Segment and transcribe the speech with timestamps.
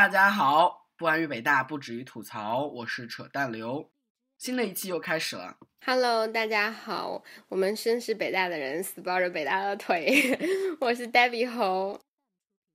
[0.00, 3.90] 大家好，不安于北大，不止于吐槽，我是扯淡刘。
[4.38, 10.38] 新的一期又开始了，Hello，大家好，我们身是北大的人，死抱着北大的腿。
[10.80, 12.00] 我是 Debbie 猴。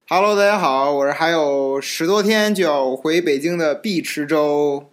[0.07, 4.91] Hello，大家好，我是还有十多天就要回北京的毕池州。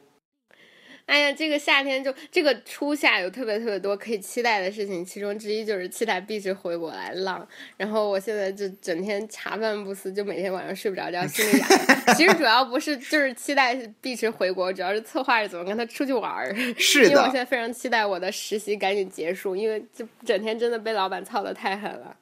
[1.06, 7.46] 哎呀，这个夏天就这个初夏有特别特别多可以期待的事情，其中之一就是期待碧池回国来浪。
[7.76, 11.68] 然后我现在就整天茶饭不思，就每天晚上睡不着觉，心里痒。
[12.16, 16.54] 其实主要不是就是期待碧池回国，主要是策划着怎么跟他出去玩儿。
[16.78, 22.16] 是因为我现，在非常期待我的实习赶紧结束，因为就整天真的被老板操的太狠了。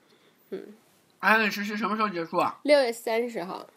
[0.51, 0.63] 嗯。
[1.21, 2.59] 哎，你实习什么时候结束啊？
[2.63, 3.69] 六月三十号，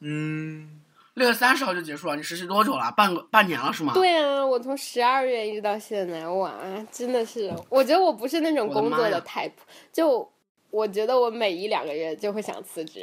[0.00, 0.75] 嗯，
[1.16, 2.92] 六月三十号就结束了，你实习多久了？
[2.92, 6.54] 半个半年了是吗？，对啊，我从十二月一直到现在，哇，
[6.92, 9.50] 真的是，我觉得我不是那种工作的 type，
[9.90, 10.30] 就
[10.70, 13.02] 我觉得我每一两个月就会想辞职，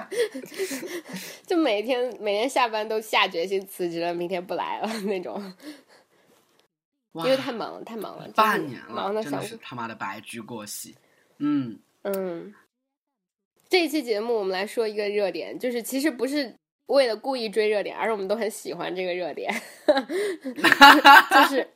[1.46, 5.42] 就每天每天下班都下决心辞职了，明天不来了那种，
[7.16, 10.94] 因为太忙了，太忙了，半年忙了，真的是他妈的白驹过隙。
[11.38, 12.54] 嗯，嗯，
[13.70, 16.52] 这一期节目我们来说一个热点，就是其实不是
[16.86, 19.50] 为了故意追热点，而是我们都很喜欢这个热点，
[19.86, 21.66] 就是。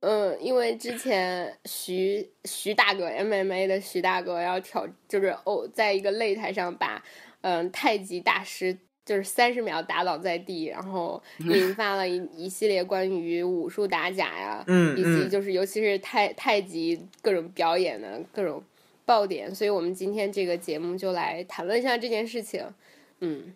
[0.00, 7.02] 嗯，因为之前徐徐大哥 MMA 的徐大哥要挑，就是哦，在一个擂台上把
[7.40, 18.62] 嗯太极大师就是三十秒打倒在地，然后 引发了一一系列关于武术打假呀，以及嗯嗯就是尤其是太太极各种表演的各种
[19.06, 22.74] 爆点，所以我们今天这个节目就来谈论一下这件事情。
[23.20, 23.54] 嗯，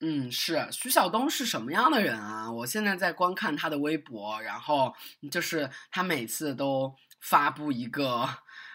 [0.00, 2.50] 嗯，是徐晓东是什么样的人啊？
[2.52, 4.92] 我现在在观看他的微博，然后
[5.30, 8.28] 就是他每次都发布一个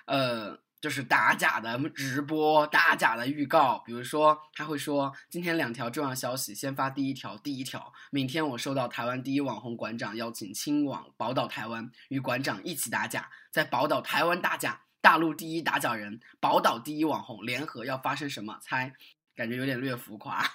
[0.05, 3.83] 呃，就是打假的直播、打假的预告。
[3.85, 14.81] 比如说，他会说今天两条重要消息，先发第一条，第一条，明天我收到台湾第一网红馆长邀请，亲往宝岛台湾，与馆长一起打假，在宝岛台湾打假。
[15.01, 18.59] 大陆第一打假人，宝岛第一网红联合要发生什么？
[18.61, 18.93] 猜，
[19.35, 20.45] 感觉有点略浮夸。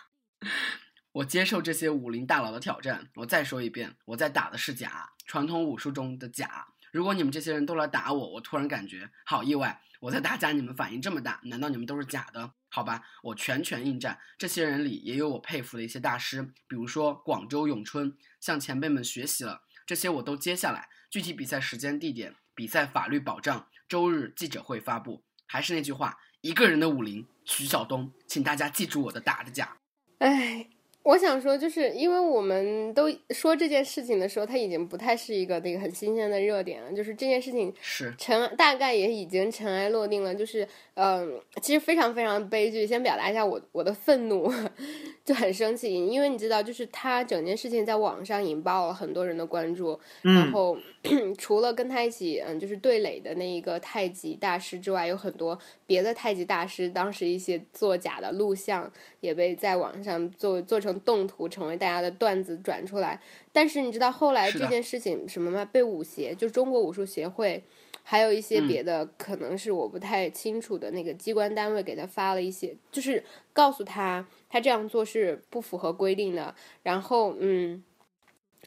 [1.11, 3.11] 我接受这些武林大佬的挑战。
[3.17, 6.69] 我再说一遍，我在打的是假，传统武术中的假。
[6.93, 9.83] 如果你们这些人都来打我，我突然感觉好意外。
[9.99, 12.53] 我在打假，你们反应这么大，难道你们都是假的？
[12.69, 14.17] 好吧，我全权应战。
[14.39, 19.63] 这些人里也有我佩服的一些大师，比如说广州咏春，向前辈们学习了。
[19.85, 20.89] 这些我都接下来。
[21.11, 25.23] 具体比赛时间、地点、比赛法律保障，周日记者会发布。
[25.47, 29.77] 还是那句话，一个人的武林，徐晓东，请大家记住我的打的假。
[30.19, 30.67] 哎，
[31.05, 42.85] 我想说，就是因为我们都说这件事情的时候，它已经不太是一个那个很新鲜的热点了，就是这件事情是，尘大概也已经尘埃落定了，就是嗯，其实非常非常悲剧。
[42.85, 44.53] 先表达一下我我的愤怒，
[45.25, 50.77] 就很生气，因为你知道，就是他整件事情在网上引爆了很多人的关注，然嗯，后
[51.39, 58.91] 除了跟他一起嗯就是对垒的那一个太极大师之外，有很多别的太极大师当时一些作假的录像
[59.21, 63.21] 也被在网上做做成动图，成为大家的段子转出来。
[63.53, 65.65] 但是你知道后来这件事情什么吗？
[65.65, 67.63] 被武协就中国武术协会。
[68.09, 76.55] 还有一些嗯别的，可能是我不太清楚的那个机关单位给他发了一些，就是告诉他他这样做是不符合规定的。
[76.85, 77.83] 然后，嗯，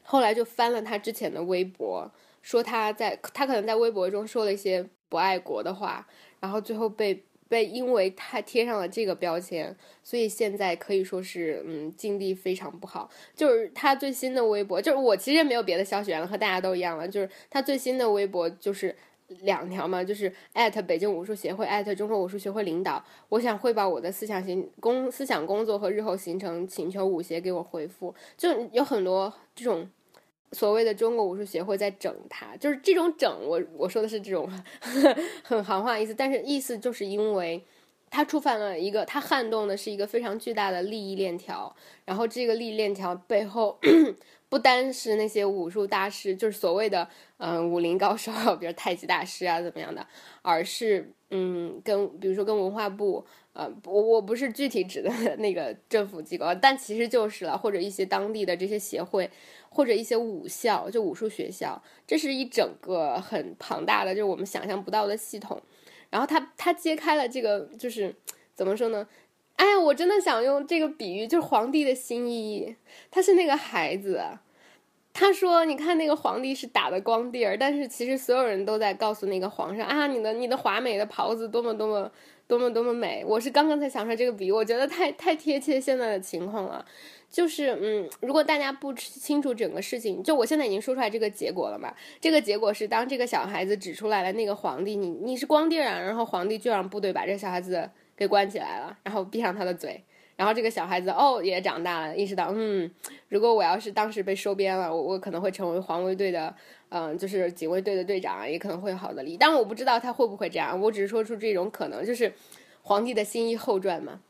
[0.04, 2.12] 后来就翻了他之前的微博，
[2.50, 6.08] 说他在他可能在微博中说了一些不爱国的话，
[6.40, 13.08] 然后最后被被因为他贴上了这个标签，所以现在可以说是嗯境地非常不好。
[13.36, 18.96] 就是他最新的微博，就是我其实也没有别的消息源了，和大家都一样了，就是他最新的微博就是。
[19.44, 23.06] 两条嘛，就是艾特北京武术协会，艾特中国武术协会领导。
[23.30, 28.12] 我想汇报我的思想行工思想工作和日后行程，请求武协给我回复。
[28.36, 29.88] 就有很多这种
[30.52, 34.50] 所谓的中国武术协会在整他，就是这种整我我说的是这种
[35.44, 37.64] 很行话意思，但是意思就是因为
[38.10, 41.76] 他触犯了一个，他撼动的是一个非常巨大的利益链条，
[42.06, 43.80] 然后这个利益链条背后
[44.50, 47.08] 不单是那些武术大师，就是所谓的
[47.38, 50.06] 嗯、武林高手，比如太极大师啊怎么样的，
[50.42, 53.26] 而是嗯跟比如说跟文化部。
[53.52, 59.30] 呃，我我不是具体指的 那个政府机构，但其实就是了，或者一些当地的这些协会，
[59.70, 65.62] 或者一些武校，就武术学校，这是一整个很庞大的，就是我们想象不到的系统。
[66.10, 68.16] 然后他他揭开了这个，就是
[68.54, 69.08] 怎么说呢？
[69.56, 72.76] 哎呀，我真的想用这个比喻，就是皇帝的新衣，
[73.12, 74.22] 他是那个孩子。
[75.12, 82.10] 他说：“你看那个皇帝是打的光地儿，但是其实所有人都在告诉那个皇上啊，你的你的华美的袍子多么多么
[82.50, 86.84] 多么多么美。”我是刚刚才想出来这个比喻，我觉得太太贴切现在的情况了。
[87.30, 91.94] 就是嗯，如果大家不清楚整个事情，就我现在已经说出来这个结果了嘛。
[92.20, 97.88] 这个结果是，当这个小孩子指出来了那个皇帝，你你是光腚啊，然后皇帝就让部队把这小孩子
[98.18, 100.04] 给关起来了，然后闭上他的嘴。
[100.40, 102.90] 然后这个小孩子哦也长大了，意识到嗯，
[103.28, 106.56] 如果我要是当时被收编了，我我可能会成为皇卫队的，
[106.88, 109.38] 嗯，就是警卫队的队长，也可能会有好的利益。
[109.38, 112.32] 但我不知道他会不会这样，我只是说出这种可能，就是
[112.84, 114.22] 皇帝的新衣后传嘛。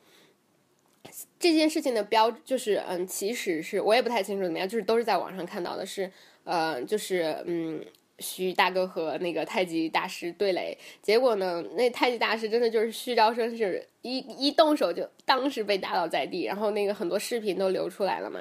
[1.38, 6.12] 这件事情的标就是嗯，其实是我也不太清楚怎么样，就是都是在网上看到的，是
[6.44, 7.86] 呃，就是嗯。
[8.20, 18.40] 徐大哥和那个太极大师对垒，结果呢，那太极大师真的就是虚招生，是一一动手就当时被打倒在地，然后那个很多视频都流出来了嘛，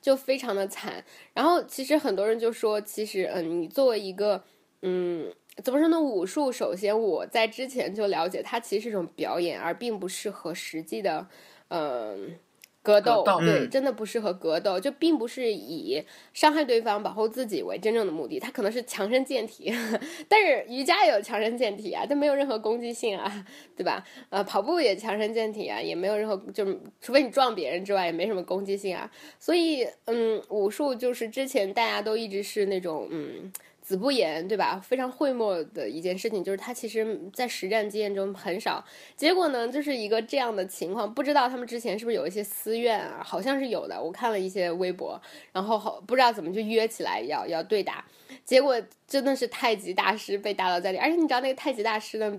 [0.00, 1.04] 就非常的惨。
[1.34, 4.42] 然后其实很多人就说，其实嗯，你作为一个
[4.82, 5.32] 嗯，
[5.62, 11.26] 怎么说呢，武术，首先我在之前就了解，它其实是一种表演，而并不适合实际的
[11.68, 12.38] 嗯。
[12.88, 16.02] 格斗对，真的不适合格斗，就并不是以
[16.32, 19.72] 伤害对方、保护自己为真正的目的，它可能是强身健体。
[20.28, 23.44] 但是瑜伽也有强身健体啊，它没有任何攻击性啊，
[23.76, 24.04] 对吧？
[24.30, 29.10] 呃，跑步也强身健体啊，也没有任何，就是除非你撞别人之外，也没什么攻击性啊。
[29.38, 33.52] 所以，嗯，武术就是之前大家都一直是那种，嗯。
[33.88, 34.78] 子不言，对吧？
[34.84, 38.84] 非常讳莫的一件事情，就是他其实在实战经验中很少。
[39.16, 43.22] 结果呢，就是一个这样的情况，不知道他们之前是不是有一些私怨啊？
[43.24, 45.18] 好像是有的，我看了一些微博，
[45.52, 48.04] 然后好不知道怎么就约起来要要对打，
[48.44, 52.38] 结果真的是太极大师被打倒在地，而且你知道那个太极大师的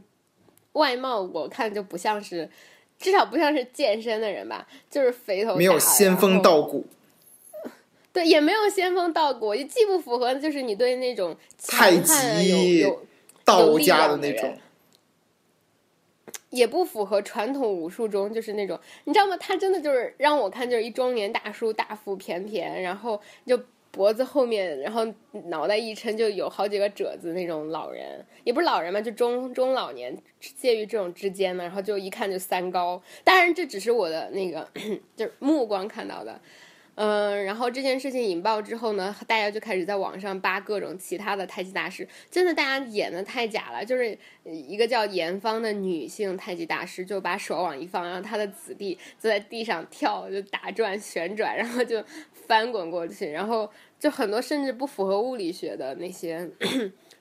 [0.74, 2.48] 外貌，我看就不像是，
[3.00, 6.86] 至少不像是健身的人吧，就是肥头，没有仙风道骨。
[8.20, 11.36] 对，也没有仙风道骨，也既不符合就是你对那种
[11.68, 12.86] 太极
[13.46, 14.58] 道家的那种，
[16.50, 19.38] 也不符合传统武术中就是那种，你知道吗？
[19.38, 23.58] 他真的就是让我看就是一中年大叔，大腹便便，然后就
[23.90, 25.08] 脖子后面，然后
[25.46, 30.16] 脑袋一抻就有好几个褶子那种老人，也不是老人嘛，就中中老年
[30.58, 33.02] 介于这种之间呢，然后就一看就三高。
[33.24, 34.70] 当然这只是我的那个
[35.16, 36.42] 就是目光看到的。
[36.96, 43.86] 嗯，然后这件事情引爆之后呢，大家就开始在网上扒各种其他的太极大师，真的大家演的太假了。
[43.86, 52.04] 就是一个叫严芳的女性太极大师，就把手往一放，然后她的子弟就在地上跳，就打转旋转，然后就
[52.34, 56.50] 翻滚过去，然后就很多甚至不符合物理学的那些，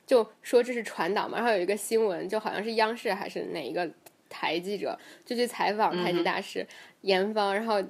[0.05, 1.37] 就说这是传导嘛。
[1.37, 3.89] 然后有一个新闻，就好像是央视还是哪一个
[4.27, 6.67] 台记者就去采访太极大师
[7.01, 7.81] 严芳，然后。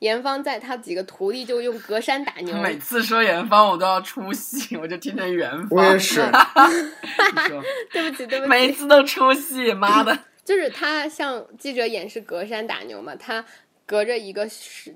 [0.00, 2.56] 严芳在他几个徒弟就用隔山打牛。
[2.58, 5.68] 每次说严芳，我都要出戏，我就听见元芳。
[5.70, 6.20] 我也是。
[7.92, 8.50] 对不起，对不起。
[8.50, 10.18] 每次都出戏，妈的！
[10.44, 13.44] 就是他向记者演示隔山打牛嘛，他
[13.86, 14.48] 隔着一个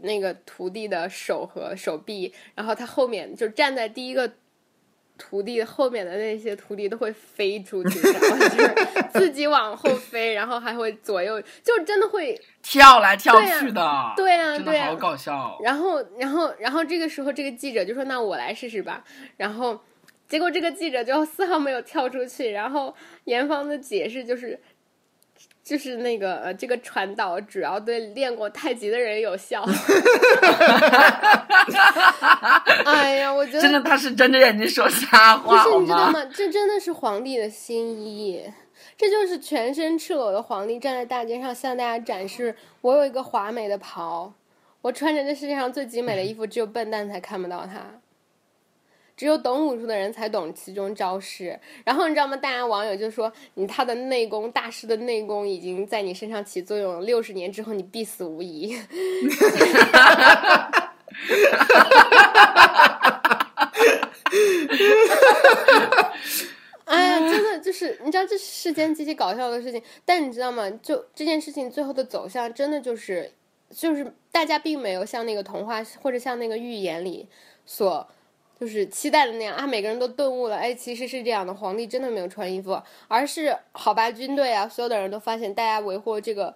[0.03, 4.33] 那个徒弟的手和手臂，然后他后面就站在第一个。
[5.19, 8.75] 徒弟后面的那些徒弟都会飞出去，然后就是
[9.15, 15.59] 自己往后飞，然后还会左右，就真的会跳来跳去的，对呀，对呀，好搞笑。
[15.63, 19.03] 然后，然后，然后这个时候，这个记者就说：“那我来试试吧。”
[19.39, 19.81] 然后，
[20.29, 22.51] 结果这个记者就丝毫没有跳出去。
[22.51, 22.95] 然后，
[23.25, 24.61] 严芳的解释就是。
[25.63, 29.65] 就是那个呃，这个传导主要对练过太极的人有效。
[32.85, 36.25] 哎呀，我觉得真的他是睁着眼睛说瞎话，不是你知道吗？
[36.33, 38.45] 这真的是皇帝的新衣，
[38.97, 44.33] 这就是全身赤裸的皇帝站在大街上向大家展示：我有一个华美的袍，
[44.83, 48.01] 我穿着这世界上最极美的衣服，只有笨蛋才看不到它。
[49.17, 52.37] 只有懂武术的人才懂其中招式，然后你知道吗？
[52.37, 58.77] 大家网友就说，你他的内功大师的内功已经在你身上起作用，六十年之后你必死无疑。
[66.85, 70.69] 哎呀，真的就是你知道这世间极其搞笑的事情，但你知道吗？
[70.83, 73.33] 就这件事情最后的走向，真的就是
[73.71, 77.27] 就是大家并没有像那个童话或者像那个寓言里
[77.65, 78.07] 所。
[78.59, 86.55] 就是期待的那样啊，每个人都顿悟了，哎，其实是这样的，皇帝真的没有穿衣服，而是好吧，军队啊，所有的人都发现大家维护这个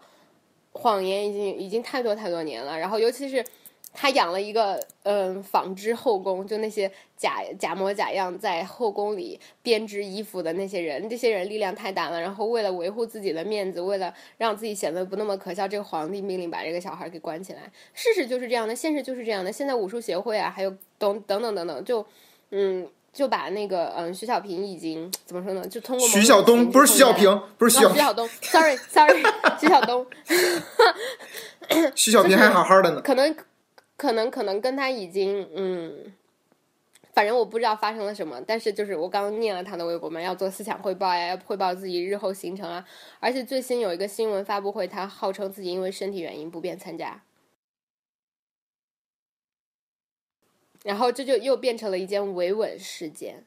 [0.73, 3.45] 谎言已经已经太多太多年了，然后尤其是
[3.93, 17.71] 他养了一个嗯纺织后宫，就那些假假模假样在后宫里编织衣服的那些人，这些人力量太大了，然后为了维护自己的面子，为了让自己显得不那么可笑，这个皇帝命令把这个小孩给关起来。
[17.93, 19.51] 事实就是这样的，现实就是这样的。
[19.53, 22.07] 现在武术协会啊，还有等等等等等，就
[22.53, 25.67] 嗯就把那个嗯徐小平已经怎么说呢？
[25.67, 29.21] 就通过徐晓东不是徐小平，不是徐徐晓东，sorry sorry，
[29.61, 30.07] 徐晓东，
[31.97, 33.37] 徐小平还好好的呢，可能。
[34.01, 36.11] 可能可能跟他已经嗯，
[37.13, 42.89] 反正我不知道发生了什么，但是就是我刚刚念了他的微博嘛，要做思想汇报呀，要汇报自己日后行程啊，
[43.19, 47.23] 而且最新有一个新闻发布会，他号称自己因为身体原因不便参加，
[50.83, 53.45] 然后这就又变成了一件维稳事件。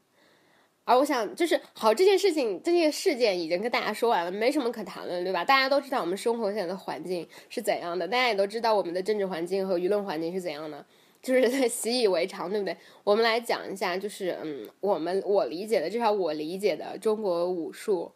[0.85, 5.45] 而我想，就是好这件事情，这件事件已经跟大家说完了，没什么可谈论，对吧？
[5.45, 10.85] 大家都知道我们生活现在的环境是怎样的，大家也都知道我们的政治环境和舆论环境是怎样的，
[11.21, 12.75] 就是 习以为常，对不对？
[13.05, 18.11] 我们来讲一下，就是嗯，我们我理解的，至少我理解的中国武术，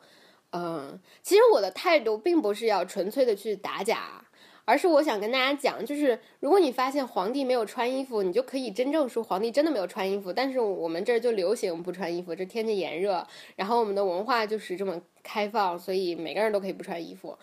[0.51, 4.25] 嗯，其实我的态度并不是要纯粹的去打假。
[4.67, 10.33] 而是我想跟大家讲，就是如果你发现皇帝没有穿衣服，你就可以真正说皇帝真的没有穿衣服。
[10.33, 17.37] 但是我们这儿就流行不穿衣服，这天气炎热，然后我们的文化就是这么开放，所以每个人都可以不穿衣服。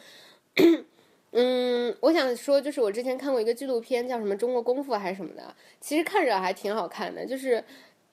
[1.33, 7.25] 嗯，我想说，就是我之前看过一个纪录片，叫什么《中国功夫》还是什么的，其实看着还挺好看的。
[7.25, 7.65] 就是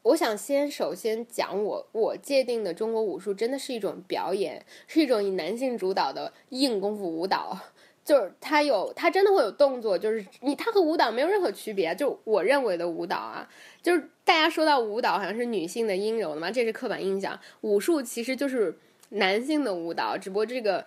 [0.03, 7.59] 我想先首先讲我我界定的中国武术，真的是一种表演，是一种以男性主导的硬功夫舞蹈。
[8.03, 11.93] 就是他有，他真的会有动作，就是你，他和舞蹈没有任何区别。
[11.93, 13.47] 就我认为的舞蹈啊，
[13.81, 17.39] 就是大家说到舞蹈好像是女性的阴柔的嘛，这是刻板印象。
[17.61, 18.75] 武术其实就是
[19.09, 20.85] 男性的舞蹈，只不过这个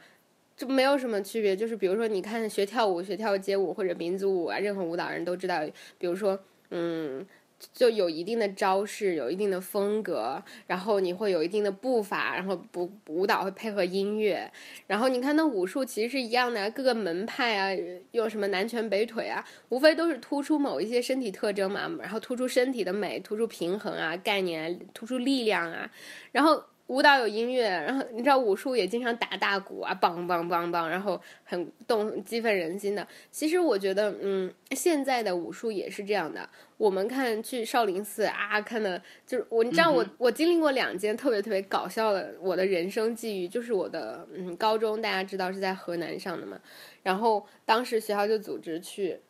[0.56, 1.54] 就没有什么区别。
[1.54, 5.60] 就是比如说，你看学跳舞、学跳街舞或者民族舞啊，任何舞蹈人都知道，
[5.98, 6.38] 比如说，
[6.70, 7.24] 嗯。
[7.72, 14.50] 就有一定的招式，有一定的风格，然后你会有一定的步伐，然后舞舞蹈会配合音乐，
[14.86, 17.80] 然后你看那武术其实是一样的，各个门派啊，
[18.10, 25.90] 有什么南拳北腿啊，无非都是突出某一些身体特征嘛，然后突出身体的美，突出平衡啊，概念，突出力量啊，
[26.32, 26.64] 然后。
[26.86, 33.06] 舞蹈有音乐，然后你知道武术也经常打大鼓啊，梆梆梆梆，然后很动激愤人心的。
[33.30, 36.46] 其实我觉得，嗯，现在的武术也是这样的。
[36.76, 46.60] 我们看去少林寺啊，看的就是我，你知道我我经历过两件特别特别搞笑的我的人生际遇，就是我的嗯高中大家知道是在河南上的嘛，
[47.02, 49.20] 然后当时学校就组织去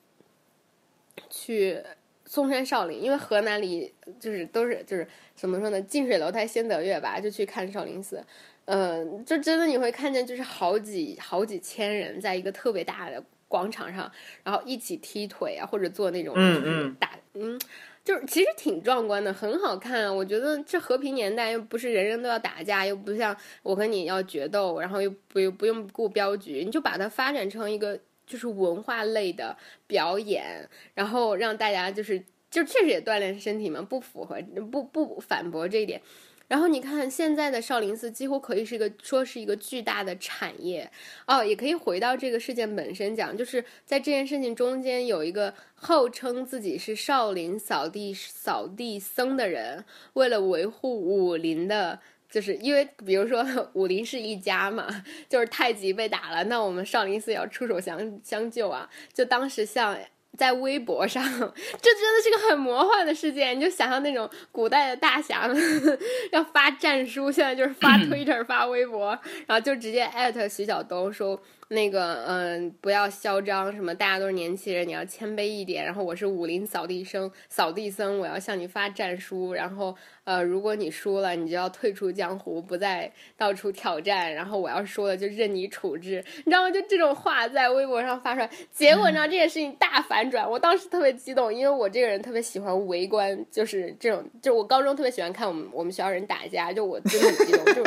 [1.30, 1.80] 去。
[2.26, 8.24] 嵩山少林，因为河南里就是都是就是怎么说呢，近水楼台先得月吧，就去看少林寺，
[8.64, 14.10] 嗯，就真的你会看见就是好几好几千人在一个特别大的广场上，
[14.42, 17.60] 然后一起踢腿啊，或者做那种嗯嗯打嗯，
[18.02, 20.14] 就是其实挺壮观的，很好看。
[20.16, 28.00] 我觉得这和平年代又不是人人都要打架，又不像我和你要决斗，然后又不又不用顾镖局，你就把它发展成一个。
[28.26, 34.40] 就是文化类的表演，然后让大家就是就确实也锻炼身体嘛，不符合
[34.70, 36.00] 不不反驳这一点。
[36.46, 40.90] 然后你看现在的少林寺几乎可以是一个说是一个巨大的产业
[41.26, 52.00] 哦，也可以回到这个事件本身讲，就是在这件事情中间有一个号称自己是少林扫地扫地僧的人，为了维护武林的。
[52.34, 54.88] 就是因为，比如说 武林是一家嘛，
[55.28, 58.90] 就是太极被打了，那我们少林寺要出手相相救啊。
[59.12, 59.96] 就当时像
[60.36, 63.50] 在微博上，这真的是个很魔幻的世界。
[63.50, 65.56] 你就想象那种古代的大侠们
[66.32, 71.40] 要发战书，现在就是发 Twitter、发微博，然后就直接艾特徐晓东说。
[71.74, 75.84] 那个，嗯，不要嚣张，什么大家都是年轻人，你要谦卑一点。
[75.84, 79.52] 然后我是武林扫地僧，扫地僧，我要向你发战书。
[79.52, 84.32] 然后，呃，如果你输了，你就要退出江湖，不再到处挑战。
[84.32, 86.70] 然后我要说了，就任你处置，你知道吗？
[86.70, 90.48] 就这种话在微博上发出来，结果你知道这件事情大反转。
[90.48, 97.82] 我当时特别激动，因为我这个人特别喜欢围观，就是这种，就我高中特别喜欢看我们我们学校人打架，就我真的很激动，就。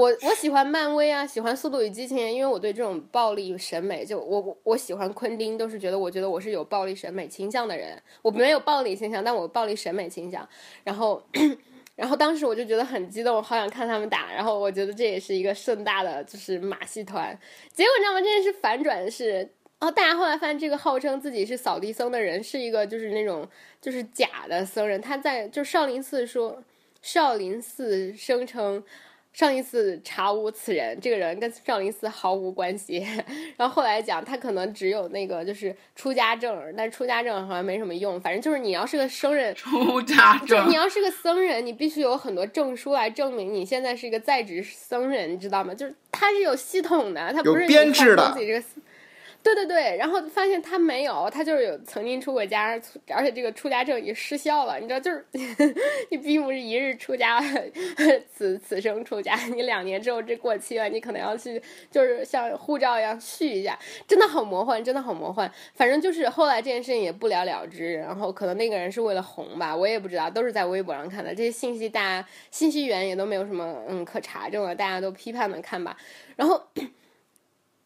[0.00, 10.48] 我我喜欢漫威啊，喜欢速度与激情，因为我对这种暴力审美，就我我喜欢昆汀，都是觉得我觉得我是有暴力审美倾向的人，我没有暴力倾向，但我暴力审美倾向。
[10.84, 11.22] 然后，
[11.96, 14.32] 然后当时我就觉得很激动，好想看他们打。
[14.32, 17.38] 然后我觉得这也是一个盛大的就是马戏团。
[17.74, 18.20] 结果你知道吗？
[18.22, 19.46] 这件事反转是，
[19.80, 23.46] 哦，大家后来发现这个号称自己是扫地僧的人是一个就是那种
[23.82, 26.62] 就是假的僧人，他在就少林寺说
[27.02, 28.82] 少林寺声称。
[29.32, 33.06] 少林寺查无此人，这个人跟少林寺毫无关系。
[33.56, 38.20] 然后后来讲，他可能只有那个就是出家证，但出家证好像没什么用。
[38.20, 45.72] 反正就是你要是个僧人，出家证，你要是个僧人，你必须有很多证书来证明你现在是一个在职僧人，你知道吗？
[45.72, 48.36] 就是他是有系统的，他不是编制的。
[49.42, 52.78] 对对对，然后发现他没有，他就是有曾经出过家，
[53.08, 55.26] 而且这个出家证也失效了，你知道，就是
[56.10, 57.42] 你并不是一日出家，
[58.30, 65.50] 此此生出家，你两年之后这过期了，你可能要去，就是像护照一样续一下，真的好魔幻，真的好魔幻。
[65.74, 75.96] 反正就是后来这件事情也不了了之，然后可能那个人是为了红吧，我也不知道，都是在微博上看的，这些信息大家信息源也都没有什么嗯可查证的，大家都批判的看吧，
[76.36, 76.62] 然后。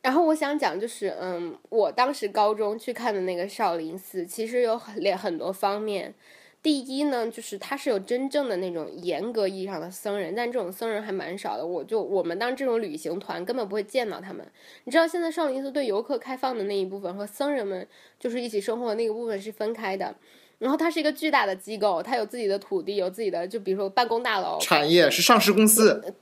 [0.04, 6.12] 然后我想讲，就是嗯，我当时高中去看的那个少林寺，其实有很很多方面。
[6.62, 11.66] 第一呢，就是它是有真正的那种严格意义上的僧人，但这种僧人还蛮少的。
[11.66, 14.46] 我就我们当这种旅行团根本不会见到他们。
[14.84, 17.88] 你知道，现在少林寺对游客开放的那一部分和僧人们
[18.20, 20.14] 就是一起生活的那个部分是分开的。
[20.58, 26.14] 然后它是一个巨大的机构，它有自己的土地，有自己的就比如说办公大楼，产业是上市公司。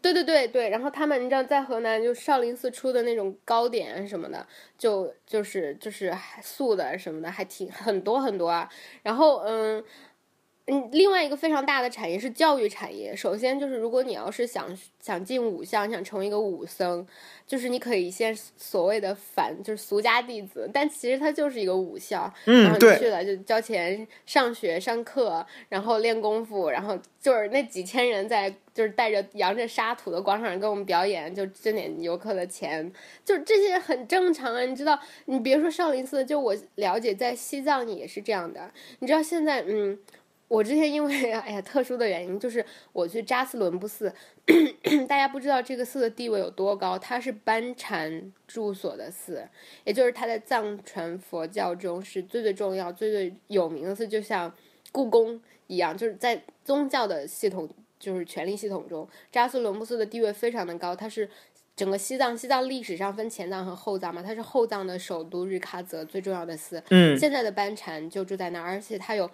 [0.00, 4.46] 对对对对，然后他们你知道在河南就少林寺出的那种糕点什么的，
[4.78, 8.68] 就就是就是素的什么的还挺很多很多啊，
[9.02, 9.84] 然后嗯。
[10.70, 13.14] 嗯，另外一个非常大的产业是教育产业。
[13.16, 17.04] 首先就是，如果你要是想想进武校，你想成为一个武僧，
[17.44, 22.32] 就是你可以先所谓的反，就是俗家弟子，但其实它就是一个武校。
[22.44, 32.88] 嗯，然后你去了就交钱上学上课，然后练功夫，然后就是那几千人在就是带着扬着沙土的广场上给我们表演，就挣点游客的钱，
[33.24, 34.62] 就这些很正常啊。
[34.62, 38.70] 你知道，你别说少林寺，就我了解，在西藏也是这样的。
[39.00, 39.98] 你知道现在，嗯。
[40.50, 44.12] 我之前因为 哎呀特殊的原因，就是我去扎斯伦布寺，
[45.08, 49.48] 大家不知道这个寺的地位有多高，它是班禅住所的寺，
[49.84, 54.52] 也就是它在藏传佛教中是最最重要、最最有名的寺，就像
[54.90, 57.68] 故宫一样，就是在宗教的系统，
[58.00, 61.30] 就是权力系统中，扎斯伦布寺的地位非常的高，它是
[61.76, 69.30] 整个西藏，西藏历史上分前藏和后藏嘛，它是后藏的首都日喀则最重要的寺，嗯，现在的班禅就住在那儿，而且它有。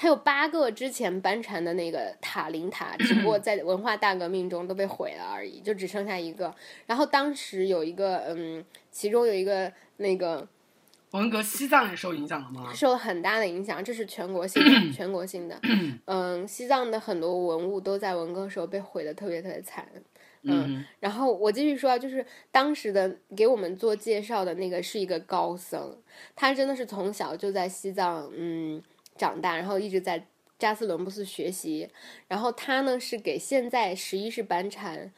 [0.00, 6.54] 它有八个之前班禅的那个塔林塔，只不过 在文化大革命中都被毁了而已，就只剩下一个。
[6.86, 10.48] 然后当时有一个，嗯，其中有一个那个
[11.10, 12.72] 文革，西藏也受影响了吗？
[12.74, 15.60] 受了很大的影响，这是全国性的， 全国性的。
[16.06, 19.86] 嗯，西藏的很多文物都在文革时候被毁的特别特别惨。
[20.44, 25.98] 嗯，然后我继续说啊，就是当时的给我们做介绍的那个是一个高僧，
[26.34, 28.82] 他真的是从小就在西藏，嗯。
[29.20, 30.26] 长大，然后一直在
[30.58, 31.90] 扎斯伦布斯学习，
[32.26, 35.12] 然后他呢是给现在十一世班禅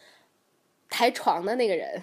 [0.89, 2.03] 抬床的那个人。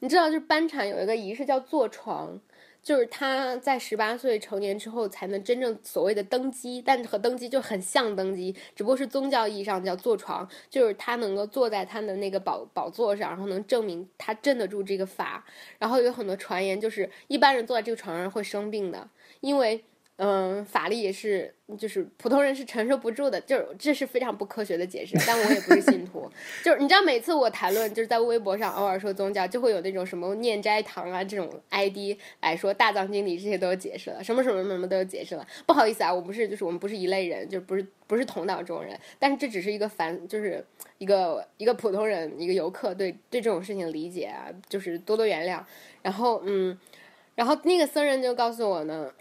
[0.00, 2.40] 你知道，就是班禅有一个仪式叫坐床，
[2.82, 15.44] 就是他在十八岁成年之后才能真正所谓的登基，但和登基就很像登基，只不过是宗教意义上叫坐床，就是他能够坐在他的那个宝宝座上，然后能证明他镇得住这个法。
[15.78, 19.08] 然后有很多传言，就是一般人坐在这个床上会生病的，
[19.40, 19.84] 因为。
[20.20, 25.16] 嗯，法力也是，就是普通人是承受不住的，就是这是非常不科学的解释。
[25.24, 26.28] 但我也不是信徒，
[26.64, 35.46] 就是你知道，每次我谈论，就是在微博上偶尔说宗教，就会有那种什么念斋堂啊这种 ID 来说大藏经里这些都有解释了，什么什么什么都有解释了。
[35.66, 38.98] 不好意思啊，我不是，就是我们不是一类人，就不是不是同道中人。
[39.20, 40.66] 但是这只是一个凡，就是
[40.98, 45.62] 一个一个普通人，一个游客对对这种事情理解啊，就是多多原谅。
[46.02, 46.76] 然后嗯，
[47.36, 49.12] 然后那个僧人就告诉我呢。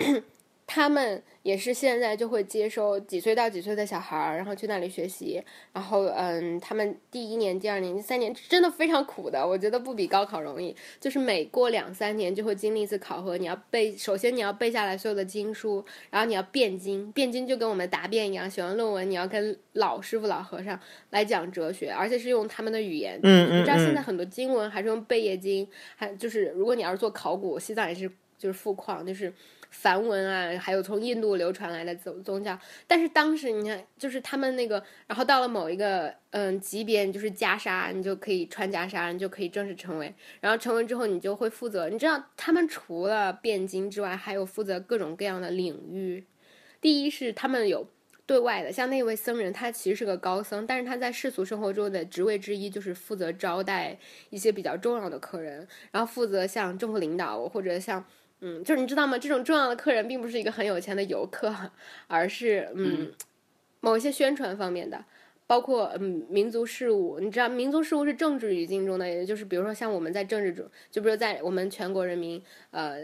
[0.69, 5.41] 他们也是现在就会接收几岁到几岁的小孩儿，然后去那里学习。
[5.71, 10.75] 然后，嗯，他们第一年、第二年、第三年真的非常苦的，我觉得不比高考容易。
[10.99, 20.77] 就是每过两三年就会经历一次考核，你要背，首先你要背下来所有的经书，然后你要辩经，辩经就跟我们答辩一样，写完论文你要跟老师傅、老和尚
[21.11, 23.17] 来讲哲学，而且是用他们的语言。
[23.23, 23.61] 嗯嗯。
[23.61, 29.33] 你知道现在很多经文还是用贝叶经，还就是如果你要是做考古，西藏也是就是富矿，就是。
[29.69, 40.13] 梵文啊，还有从印度流传来的宗宗教，但是当时你看，就是他们那个，然后到了某一个嗯级别，就是袈裟，你就可以穿袈裟，你就可以正式成为。
[40.39, 41.89] 然后成为之后，你就会负责。
[41.89, 46.25] 你知道，他们除了辩经之外，还有负责各种各样的领域。
[46.79, 47.87] 第一是他们有
[48.25, 53.97] 对外的，像那位僧人，他其实是个高僧，但是他在世俗生活中的职位之一就是负责招待
[54.29, 58.05] 一些比较重要的客人，然后负责像政府领导或者像。
[58.41, 59.17] 嗯，就是你知道吗？
[59.17, 61.53] 这种重要的客人并不是一个很有钱的游客，
[62.07, 63.11] 而是嗯，
[63.79, 65.03] 某一些宣传方面的，
[65.47, 72.97] 包括嗯民族事务，你知道民族事务是政治语境中的，也就是比如说像我们在政治中，就比如在我们全国人民呃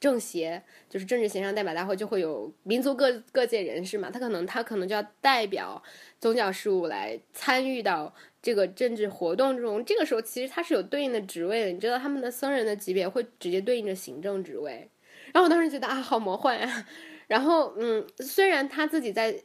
[0.00, 5.80] 政协，就是政治协商代表大会，就会有民族各各界人士嘛，他可能他可能就要代表
[6.18, 14.90] 宗教事务来参与到这个政治活动中，这个时候其实他是有对应的职位的，你知道他们的僧人的级别会直接对应着行政职位，
[15.32, 16.86] 然后我当时觉得啊好魔幻啊，
[17.28, 19.42] 然后嗯虽然他自己在。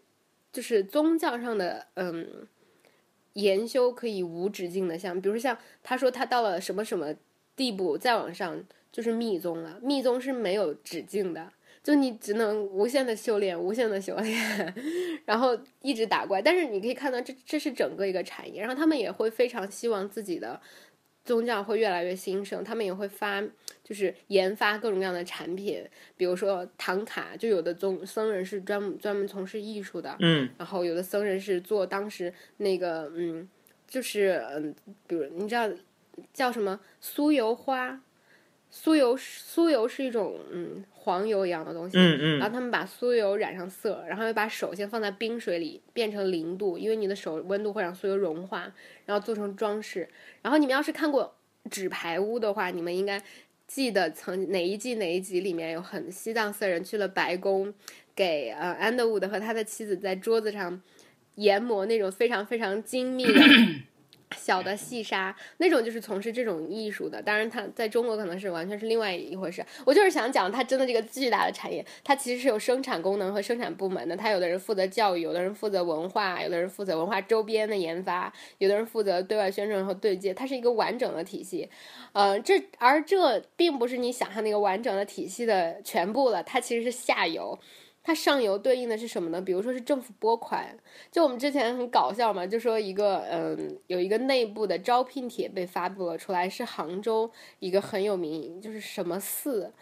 [0.53, 2.47] 就是宗教上的嗯
[3.33, 7.13] 研修可以无止境的，像比如像他说他到了什么什么
[7.55, 9.79] 地步，再往上就是密宗了。
[9.83, 11.51] 密宗是没有止境的，
[11.87, 14.75] 就你只能无限的修炼，无限的修炼，
[15.23, 16.41] 然后一直打怪。
[16.41, 20.59] 但是你可以看到，这这是整个一个产业，然后他们也会非常希望自己的。
[21.23, 23.41] 宗教会越来越兴盛，他们也会发，
[23.85, 25.81] 就是研发各种各样的产品，
[26.17, 33.47] 比如说唐卡，就有的宗僧人是专门专门从事艺术的，嗯，然后有的僧人是做当时那个，嗯，
[33.87, 34.75] 就是嗯，
[35.07, 35.69] 比如你知道
[36.33, 38.01] 叫什么酥油花。
[38.69, 48.69] 酥油，酥油是一种嗯黄油一样的东西，嗯嗯，然后他们把酥油染上色，然后又把手先放在冰水里变成零度，因为你的手温度会让酥油融化，
[49.05, 50.09] 然后做成装饰。
[50.41, 51.33] 然后你们要是看过
[51.69, 53.23] 《纸牌屋》的话，你们应该
[53.67, 57.73] 记得曾哪一季哪一集里面有很西藏僧人去了白宫，
[58.13, 60.81] 给呃安德伍德和他的妻子在桌子上
[61.35, 63.39] 研磨那种非常非常精密的。
[64.35, 69.65] 小的细沙那种就是从事这种艺术的，当然它在中国可能是完全是另外一回事。
[69.85, 74.17] 我就是想讲，它真的这个巨大的产业，它其实是有生产功能和生产部门的。
[74.17, 80.33] 它有的人负责教育，有的人负责文化，有的人负责文化周边的研发，有的人负责对外宣传和对接。
[80.33, 81.69] 它是一个完整的体系，
[82.11, 87.57] 呃，这而这并不是你想象那个完整的体系的全部了，它其实是下游。
[88.07, 89.41] 它上游对应的是什么呢？
[89.41, 90.77] 比如说是政府拨款，
[91.11, 99.73] 就我们之前很搞笑嘛，就说一个嗯，有一个内部的招聘帖被发布了出来，是杭州一个很有名，就是什么寺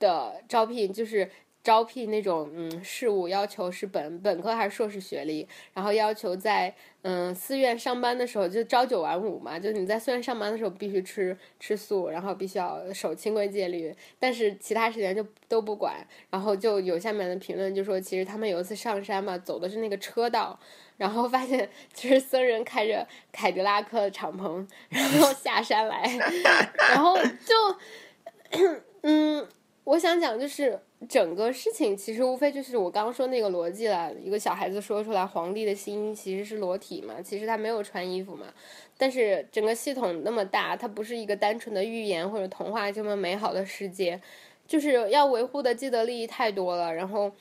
[0.00, 1.30] 的招聘，就是。
[1.62, 16.04] 招聘那种嗯事务要求是本本科还是硕士学历，然后要求在嗯寺院上班的时候就朝九晚五嘛，就你在寺院上班的时候必须吃吃素，然后必须要守清规戒律，但是其他时间就都不管。
[16.30, 20.58] 然后就有下面的评论就说，其实他们有一次上山嘛，走的是那个车道，
[20.96, 26.02] 然后发现其实僧人开着凯迪拉克敞篷，然后下山来，
[26.90, 27.54] 然后就
[29.02, 29.46] 嗯，
[29.84, 30.80] 我想讲就是。
[31.08, 34.12] 整个事情其实无非就是我刚刚说那个逻辑了。
[34.14, 38.46] 一个小孩子说出来，皇帝的心其实是裸体嘛，其实他没有穿衣服嘛。
[38.96, 44.20] 但是整个系统那么大，它不是一个单纯的寓言或者童话这么美好的世界，
[44.66, 46.94] 就是要维护的既得利益太多了。
[46.94, 47.32] 然后，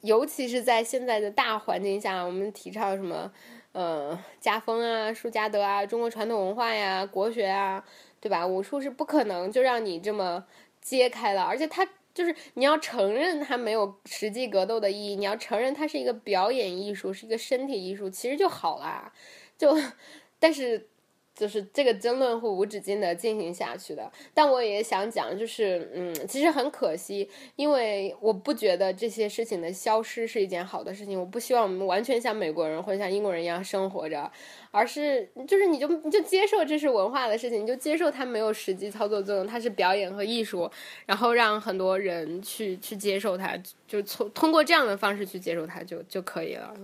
[0.00, 3.30] 尤其是在现在的大环境下，我们提倡什么，
[3.72, 7.84] 呃，家风啊、树家德啊、中国传统文化呀、国学啊，
[8.20, 8.46] 对吧？
[8.46, 10.46] 武术是不可能就让你这么
[10.80, 11.86] 揭开了，而且它。
[12.14, 19.12] 就是你要承认它没有实际格斗的意义，你要承认它是一个表演艺术，是一个身体艺术，其实就好啦。
[19.58, 19.76] 就，
[20.38, 20.88] 但是。
[21.34, 31.18] 就是这个争论会无止境的进行下去的，但我也想讲，就是嗯，其实很可惜，因为我不觉得这些事情的消失是一件好的事情。
[31.18, 34.30] 我不希望我们完全像美国人或者像英国人一样生活着，
[34.70, 40.70] 而是就是你就你就接受这是文化的事情，你就接受它没有实际操作作用，它是表演和艺术，
[41.06, 43.56] 然后让很多人去去接受它，
[43.88, 46.74] 就从通过这样的方式去接受它就就可以了。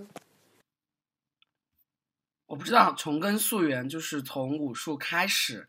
[2.49, 5.69] 我不知道从根溯源，就是从武术开始，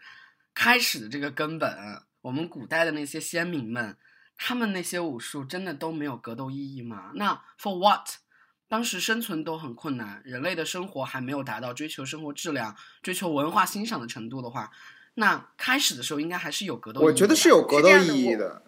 [0.53, 2.01] 开始的这个根本。
[2.21, 3.95] 我们古代的那些先民们，
[4.37, 7.11] 他们那些武术真的都没有格斗意义吗？
[7.15, 8.07] 那 for what？
[8.67, 14.71] 当时生存都很困难，人类的生活还没有达到追求生活质量、追求文化欣赏的程度的话，
[15.15, 17.01] 那开始的时候应该还是有格斗。
[17.01, 18.61] 我觉得是有格斗意义的。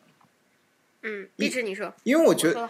[1.04, 2.70] 嗯，一直你说，因为我觉得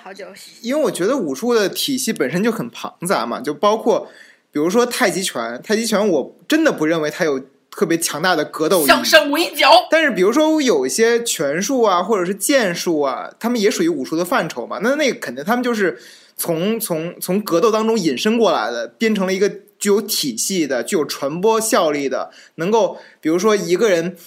[0.61, 4.11] 因为我觉得武术的体系本身就很庞杂嘛，就包括。
[4.51, 8.85] 比如说太极拳，太极拳我真的不认为它有特别强大的格斗。
[8.85, 9.87] 向上围剿。
[9.89, 14.79] 但是比如说有一些拳术啊，或者是剑术啊，他们也属于武术的范畴嘛。
[14.83, 15.97] 那那个肯定他们就是
[16.35, 24.17] 从从从格斗当中引申过来的，变成了一个具有体系的、具有传播效力的，能够比如说一个人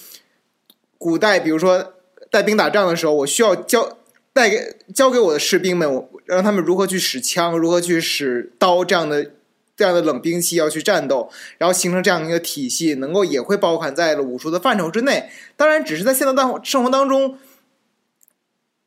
[0.97, 1.93] 古代，比如说
[2.31, 3.99] 带兵打仗的时候，我需要教
[4.33, 9.29] 带给教给我的士兵们，我让他们如何去使枪，如何去使刀这样的。
[9.75, 15.29] 这样的冷兵器要去战斗，然后形成这样一个体系，能够也会包含在了武术的范畴之内。
[15.57, 17.37] 当然，只是在现在当生活当中，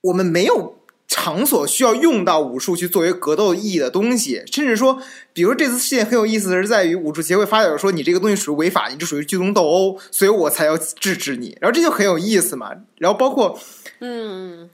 [0.00, 11.56] 我们没有场所需要用到武术去作为格斗意义的东西，甚至说，比如这次事件很有意思的是在于武术协会发表说你这个东西属于违法，你这属于聚众斗殴，所以我才要制止你。
[11.60, 12.72] 然后这就很有意思嘛。
[12.98, 13.58] 然后包括，
[14.00, 14.68] 嗯，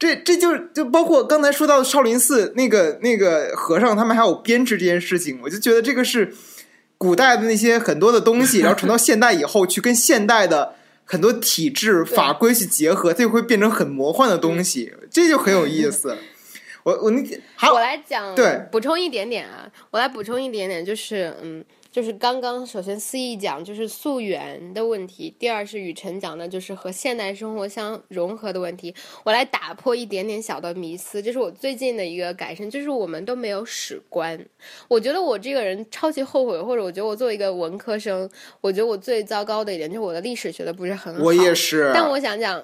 [0.00, 6.34] 这这就就包括刚才说到少林寺那个那个和尚他们还有编制这件事情，我就觉得这个是
[6.98, 10.74] 古代的那些很多的东西，然后传到现代以后去跟现代的。
[11.12, 16.16] 很多体制法规去结合，它就会变成很魔幻的东西，这就很有意思。
[16.84, 17.20] 我我那
[17.56, 21.64] 好，我来讲，对，补充一点点啊，我来补充一点点，就是嗯。
[21.92, 28.94] 就是刚刚，首先思义讲就是溯源的问题，第二是雨辰讲的就是和现代生活相融合的问题。
[29.24, 34.38] 我来打破一点点小的迷思，这是我最近的一个改善，就是我们都没有史观。
[34.86, 41.24] 我觉得我这个人超级后悔，或者我觉得我作为一个文科生，我觉得我最糟糕的一点就是我的历史学的不是很好。
[41.24, 42.62] 我也是，但我想讲。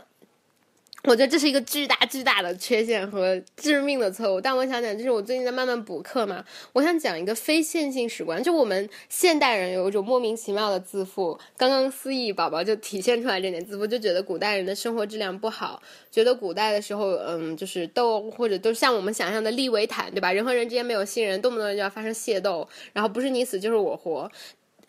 [1.05, 11.39] 我觉得这是一个巨大巨大的缺陷和致命的错误，但我想讲，就是我最近在慢慢补课嘛，我想讲一个非线性史观，就我们现代人有一种莫名其妙的自负。
[11.57, 15.81] 刚刚思义宝宝就体现出来这点自负，就觉得古代人的生活质量不好，
[16.11, 20.33] 觉得古代的时候，嗯，就是斗或者都像我们想象的利维坦，对吧？
[20.33, 24.29] 人和人之间没有信任，动不动就要发生械斗，然后不是你死就是我活，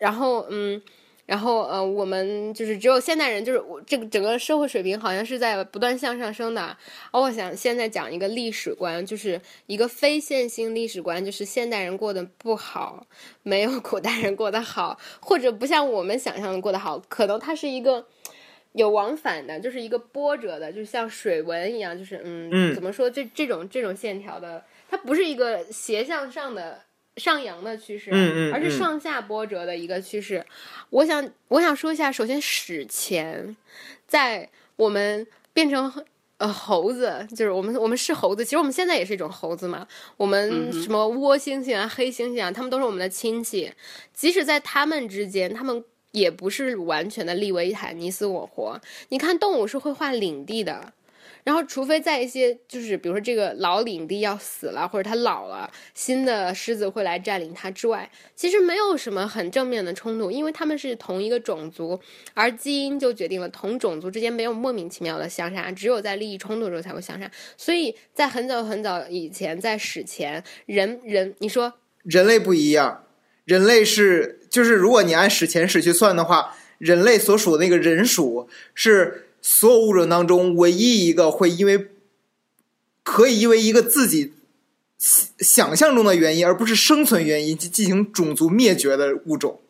[0.00, 0.82] 然后嗯。
[1.28, 6.74] 然后，呃，我们就是只有现代人，就是我这个整个社会水平好像是在不断向上升的。
[7.12, 13.06] 哦我想现在讲一个历史观，就是一个非线性历史观，就是现代人过得不好，
[13.42, 18.06] 没有古代人过得好，或者不像我们想象的过得好，可能它是一个
[18.72, 26.87] 有往返的，就是一个波折的，就像水纹一样，就是嗯，怎么说这这种这种线条的，它不是一个斜向上的。
[27.18, 30.44] 上扬的趋势，嗯嗯，而是上下波折的一个趋势。
[30.90, 33.56] 我想，我想说一下，首先史前，
[34.06, 35.92] 在我们变成
[36.36, 39.86] 呃猴子，就是我们我们是猴子，其实我们现在也是一种猴子嘛。
[40.16, 43.72] 我们什么窝猩猩啊、黑猩猩啊，他们都是我们的亲戚。
[44.14, 48.80] 即使在他们之间，他们也不是完全的利维坦，你死我活。
[49.08, 50.92] 你看，动物是会画领地的。
[51.44, 61.98] 然后，除非在一些就是，比如说这个老领地要死了，或者他老了，新的狮子会来占领它之外，其实没有什么很正面的冲突，因为他们是同一个种族，
[62.34, 67.30] 而基因就决定了同种族之间没有莫名其妙的相杀，只有在利益冲突的时候才会相杀。
[67.56, 71.72] 所以在很早很早以前，在史前，人人你说
[72.02, 73.04] 人类不一样，
[73.44, 79.24] 人类是就是如果你按史前史去算的话，人类所属的那个人属是。
[79.40, 81.88] 所有物种当中，唯一一个会因为
[83.02, 84.34] 可以因为一个自己
[84.98, 89.60] 想象中的原因，而不是生存原因，去进行种族灭绝的物种，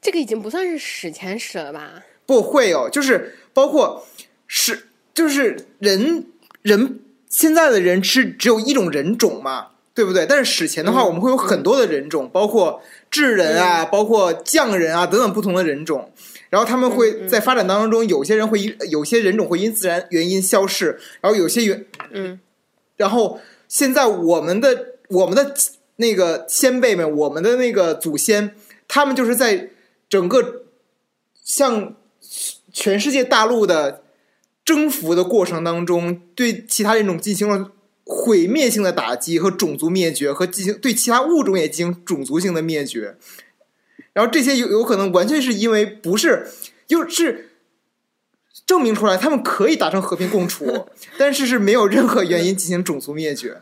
[0.00, 2.04] 这个已经不算是史前史了吧？
[2.26, 4.06] 不会有，就是包括
[4.46, 6.26] 是就是人
[6.62, 10.26] 人现在的人是只有一种人种嘛，对不对？
[10.26, 16.12] 但是史前的话，我们会有很多的人种，包括智人啊，包括匠人啊等等不同的人种。
[16.50, 22.40] 然后他们会在发展当中，有些人会因有些人种会因自然原因消逝，然后有些原嗯，
[22.96, 25.54] 然后现在我们的我们的
[25.96, 28.54] 那个先辈们，我们的那个祖先，
[28.86, 29.70] 他们就是在
[30.08, 30.62] 整个
[31.44, 31.94] 向
[32.72, 34.02] 全世界大陆的
[34.64, 37.72] 征服的过程当中，对其他人种进行了
[38.04, 43.16] 毁灭性的打击和种族灭绝，和进行对其他物种也进行种族性的灭绝。
[44.18, 46.44] 然后这些有有可能完全是因为不是，
[46.88, 47.52] 就是
[48.66, 53.60] 证明出来他们可以达成和平共处， 但是是没有任何原因进行种族灭绝。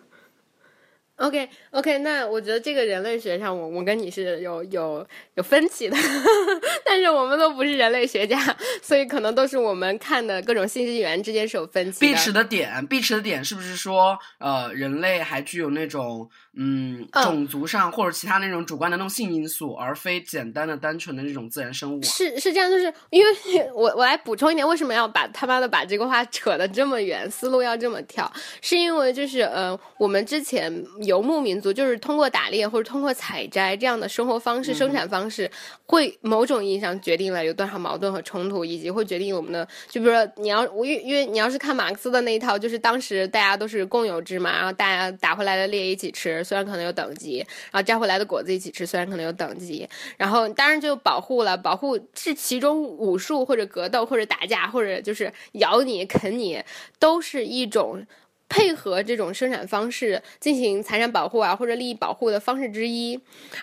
[1.17, 5.97] OK OK，那我觉得这个人类学上，我我跟你是有有有分歧的，
[6.85, 8.39] 但是我们都不是人类学家，
[8.83, 12.01] 所以可能都是我们看的各种信息源之间是有分歧。
[12.01, 22.03] 必持的点，必持的点是不是说，呃，人类还具有那种嗯种族上或者其他那种主观的那种性因素，而非简单的单纯的这种自然生物？
[22.03, 23.31] 是是这样，就是因为
[23.75, 28.33] 我我来补充一点，为什么要把他妈的把这个话扯得这么远，思路要这么跳？
[28.63, 30.67] 是因为就是呃，我们之前。
[31.03, 35.51] 游牧民族就是通过打猎或者通过采摘这样的生活方式、生产方式，
[35.87, 39.67] 会某种意义上决定了有多少矛盾和冲突，以及会决定我们的。
[39.89, 47.39] 就比如说，你要我因因为你要是看马克思的那一套，就是当时大家都是共有制嘛，然后大家打回来的猎一起吃，虽然可能有等级；
[47.71, 49.89] 然后摘回来的果子一起吃，虽然可能有等级。
[50.17, 56.63] 然后当然就保护了，保护是其中武术或者格斗或者打架或者就是咬你啃你，
[56.99, 58.07] 都是一种。
[58.49, 63.13] 配合这种生产方式进行财产保护啊，或者利益保护的方式之一。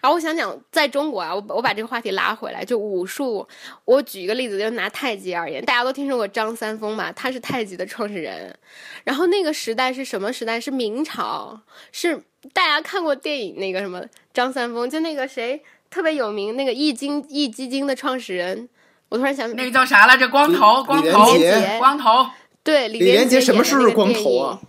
[0.01, 3.47] 然后我想讲，在中国啊，我我把这个话题拉回来，就武术，
[3.85, 8.53] 我举一个例子，就拿太极而言，大家都听说过张三丰嘛，他是太极的创始人。
[9.03, 10.59] 然后那个时代是什么时代？
[10.59, 12.21] 是明朝，是
[12.53, 18.69] 大家看过电影那个什么张三丰，就那个谁特别有名，那个易经易基金的创始人。
[19.09, 20.27] 我突然想，那个叫啥来着？
[20.27, 21.27] 光头，光头，
[21.77, 22.25] 光头。
[22.63, 24.59] 对，李连杰什么时候是光头啊？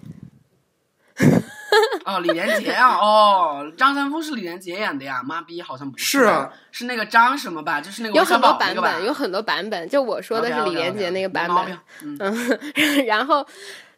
[2.04, 5.22] 哦，李连杰啊，哦，张三丰是李连杰演的呀？
[5.24, 7.80] 妈逼，好像不是啊，是那个张什么吧？
[7.80, 9.88] 就是那个有很多版本，有很多版本。
[9.88, 11.78] 就我说的是李连杰那个版本，
[12.18, 13.46] 嗯，然后，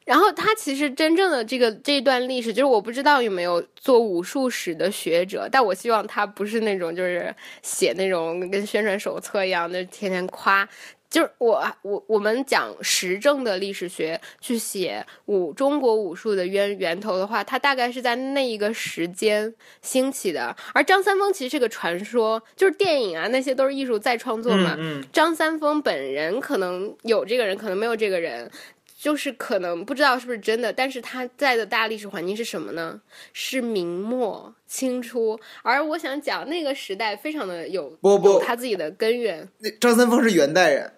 [0.04, 10.68] 然后他其实真正的这个这段历史，就是我不知道有没有做武术史的学者，但我希望他不是那种就是写那种跟宣传手册一样的，天天夸。
[11.16, 20.54] 就是我我我们讲实证的历史学去写武中国武术的源源头的话，它大概是在那一个时间兴起的。
[20.74, 24.76] 而张三丰其实是个传说，就是电影啊那些都是艺术再创作嘛。
[25.10, 28.50] 张三丰本人可能有这个人，可能没有这个人，
[28.98, 30.70] 就是可能不知道是不是真的。
[30.70, 33.00] 但是他在的大历史环境是什么呢？
[33.32, 35.40] 是明末清初。
[35.62, 39.48] 而我想讲那个时代非常的有不不他自己的根源。
[39.60, 40.92] 那张三丰是元代人。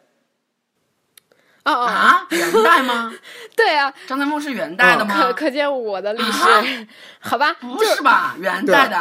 [1.73, 3.13] 啊，元代吗？
[3.57, 5.15] 对啊，张三丰是元代的吗？
[5.15, 6.87] 可可见我的历史，
[7.21, 7.53] 好吧？
[7.55, 8.37] 不是吧？
[8.39, 8.97] 元代的，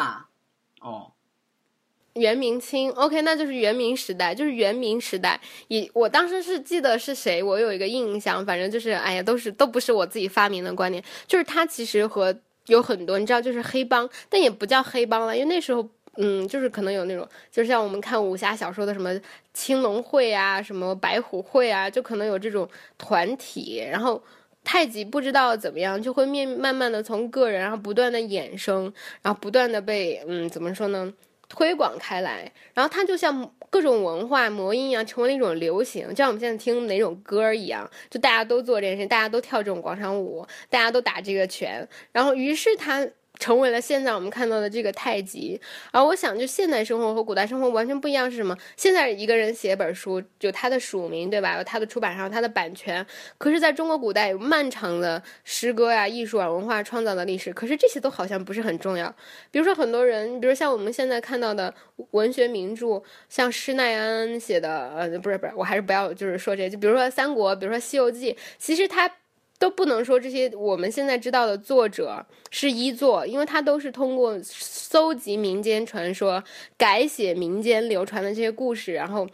[0.82, 1.12] 哦，
[2.14, 5.40] 元明清，OK，那就是元明时代，就是元明时代。
[5.68, 15.88] 以我当时是记得是谁，我有一个印象，反正就是，哎呀，都是都不是我自己发明的观点，就是他其实和有很多，你知道，就是黑帮，但也不叫黑帮了，因为那时候。
[16.18, 19.12] 嗯，就是可能有那种，就是像我们看武侠小说的什么
[19.54, 23.86] 青龙会啊，什么白虎会啊，就可能有这种团体。
[23.90, 24.22] 然后
[24.64, 31.14] 太极不知道怎么样，就会面慢慢的从个人，然后不断的衍生，然后不断的被嗯怎么说呢，
[31.48, 32.52] 推广开来。
[32.74, 41.88] 然后它就像各种文化魔音一样，成为了一种流行，就像我们现在听哪种歌一样，就大家都做这件事，大家都跳这种广场舞，大家都打这个拳。
[42.12, 43.08] 然后于是它。
[43.38, 45.60] 成为了现在我们看到的这个太极，
[45.92, 48.58] 而我想，就现代生活和古代生活完全不一样是什么？
[48.76, 51.58] 现在一个人写一本书，就他的署名，对吧？
[51.58, 53.06] 有他的出版商，他的版权。
[53.38, 59.14] 可是，在中国古代有漫长的诗歌呀、艺术啊、文化创造的历史，可是这些都好像不是很重要。
[59.52, 61.74] 比如说，很多人，比如像我们现在看到的
[62.12, 69.10] 文学名著，像施耐庵写的，呃，不是不是，我还是不要就是说这些，就比如说《三国》，比如说《西游记》，其实它。
[69.60, 76.44] 都不能说这些我们现在知道的作者是一作，因为他都是通过搜集民间传说、
[76.78, 79.28] 改写民间流传的这些故事，然后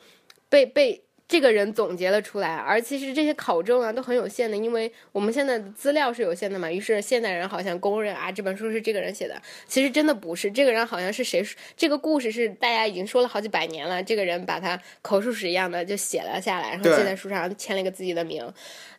[0.49, 1.02] 被被。
[1.33, 6.71] 这个人总结了出来，而其实这些考证啊都很有限的，因为我们现在的资料是有限的嘛。
[6.71, 10.51] 于是现代人好像公认啊，这本书是这个人写的，其实真的不是。
[10.51, 11.43] 这个人好像是谁？
[11.75, 18.47] 这个故事是大家已经说了好几百年了，这个人把他口述史一样的就写了下来，然后记在书上，签了一个自己的名。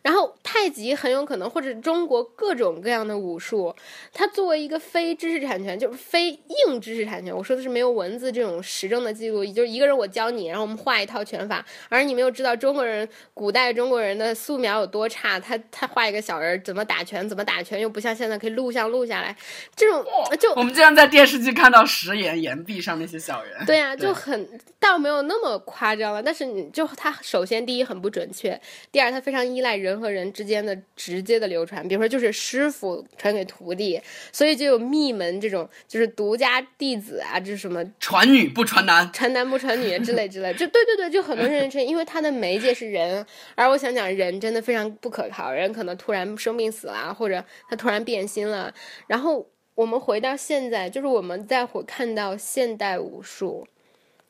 [0.01, 3.73] 然后太极很有可能，或者中国各种各样的武术，
[4.11, 6.29] 它作为一个非知识产权，就是非
[6.67, 7.33] 硬知识产权。
[7.33, 12.24] 我说的是没有文字这种实证的记录，也就是一个人我教你，然后我们画一套拳法，而你们。
[12.25, 19.35] 就知道中国人古代中国人的素描有多差，他他画一个小人怎么打拳，怎么打拳又不像现在可以录像录下来，
[19.75, 20.03] 这种
[20.39, 26.23] 就我们经常在电视剧看到石岩岩壁上那些小人，对呀，就很倒没有那么夸张了。
[26.23, 28.59] 但是你就他首先第一很不准确，
[28.91, 42.14] 第二他非常依赖人和人之间的直接的流传，比如说就是师傅传给徒弟，所以就有秘门这种就是独家弟子啊，这是什么传女不传男，传男不传女之类之类，就对对对，就很多人认因为他。
[42.15, 43.25] 他的媒介是人，
[43.55, 48.73] 而我想讲，人真的非常不可靠，人可能突然生病死了，或者他突然变心了。
[49.05, 53.67] 然后我们回到现在，就是我们在会看到现代武术，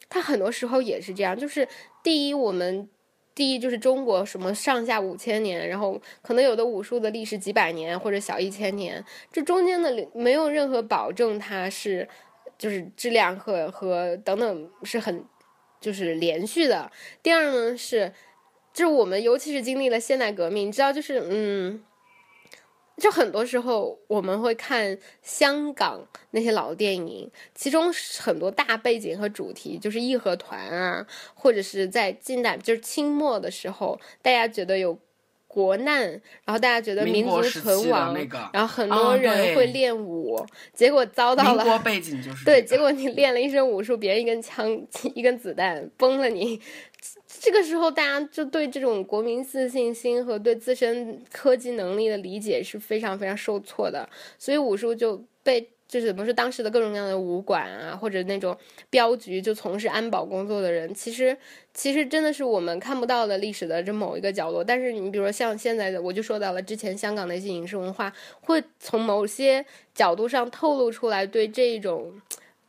[0.10, 1.38] 它很多时候也是这样。
[1.38, 1.68] 就是
[2.02, 2.90] 第一，我们
[3.36, 12.10] 第一就是中国什么上下五千年，然后可能有的武术的历史几百年或者小一千年，这中间的没有任何保证，它是
[12.58, 15.24] 就是质量和和等等是很。
[15.80, 16.92] 就是连续的。
[17.22, 18.14] 第二呢是，
[18.74, 21.84] 就是我们尤其是经历了现代革命，你知道，就是嗯，
[22.98, 35.00] 就很多时候我们会看香港那些老电影，其中很多大背景和主题就是义和团啊，或者是在近代就是清末的时候，大家觉得有。
[35.56, 36.02] 国难，
[36.44, 38.14] 然后大家觉得民族存亡，
[38.52, 41.64] 然后很多人会练武，结果遭到了。
[41.64, 44.70] 民国背景就是 对，结果你练了一身武术，别人一根枪、
[45.16, 46.60] 一根子弹崩了你，
[47.40, 55.70] 这个时候大家就对这种国民自信心和对自身科技能力的理解是非常非常受挫的，所以武术就被。
[55.88, 58.58] 就是不是，当时的各种各样的武馆啊，或者那种
[58.90, 61.38] 镖局就从事安保工作的人，其实
[61.74, 64.64] 其实真的是我们看不到的历史的这某一个角落。
[64.64, 68.12] 但是你比如说像现在的，我就说到了之前香港的一些影视文化，
[68.42, 72.14] 会从某些角度上透露出来对这种。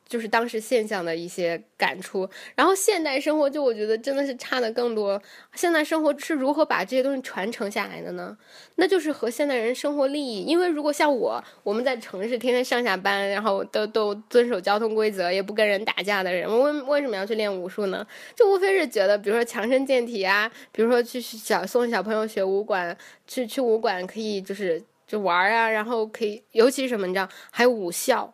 [0.09, 5.21] 就是当时现象的一些感触，然后现代生活就我觉得真的是差的更多。
[5.55, 8.37] 现代生活是如何把这些东西传承下来的呢？
[8.77, 10.43] 那就是和现代人生活利益。
[10.43, 18.07] 因为如果像我，我们在城市天天上下班，然后都都遵守交通规则，也不跟人打架的人，我为为什么要去练武术呢？
[18.37, 22.97] 就无非是觉得，比如说强身健体啊，比如说去小送小朋友学武馆，
[23.27, 28.33] 去去武馆可以就是就玩啊，然后可以，尤其是什么你知道，还有武校。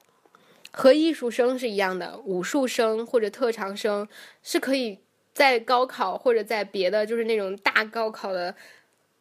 [0.73, 4.09] 和艺术生是一样的，武术生或者特长生
[4.43, 4.99] 是可以
[5.35, 8.55] 在高考或者在别的就是那种大高考的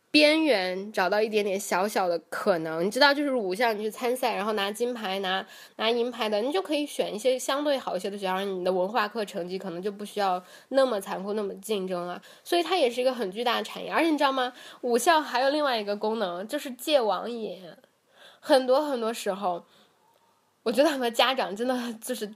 [0.10, 2.86] 边缘找到一点点小小的可能。
[2.86, 5.46] 你知道，就是武校你去参赛，然后拿金牌、拿
[5.76, 12.22] 拿银牌的，你就可以选一些相对好一些的学校，你的文化课成绩可能就不需要那么残酷、那么竞争了。
[12.44, 13.92] 所以它也是一个很巨大的产业。
[13.92, 14.54] 而且你知道吗？
[14.82, 17.62] 武校还有另外一个功能，就是戒网瘾。
[18.40, 19.66] 很多很多时候。
[20.64, 22.32] 我觉得很多家长真的就是，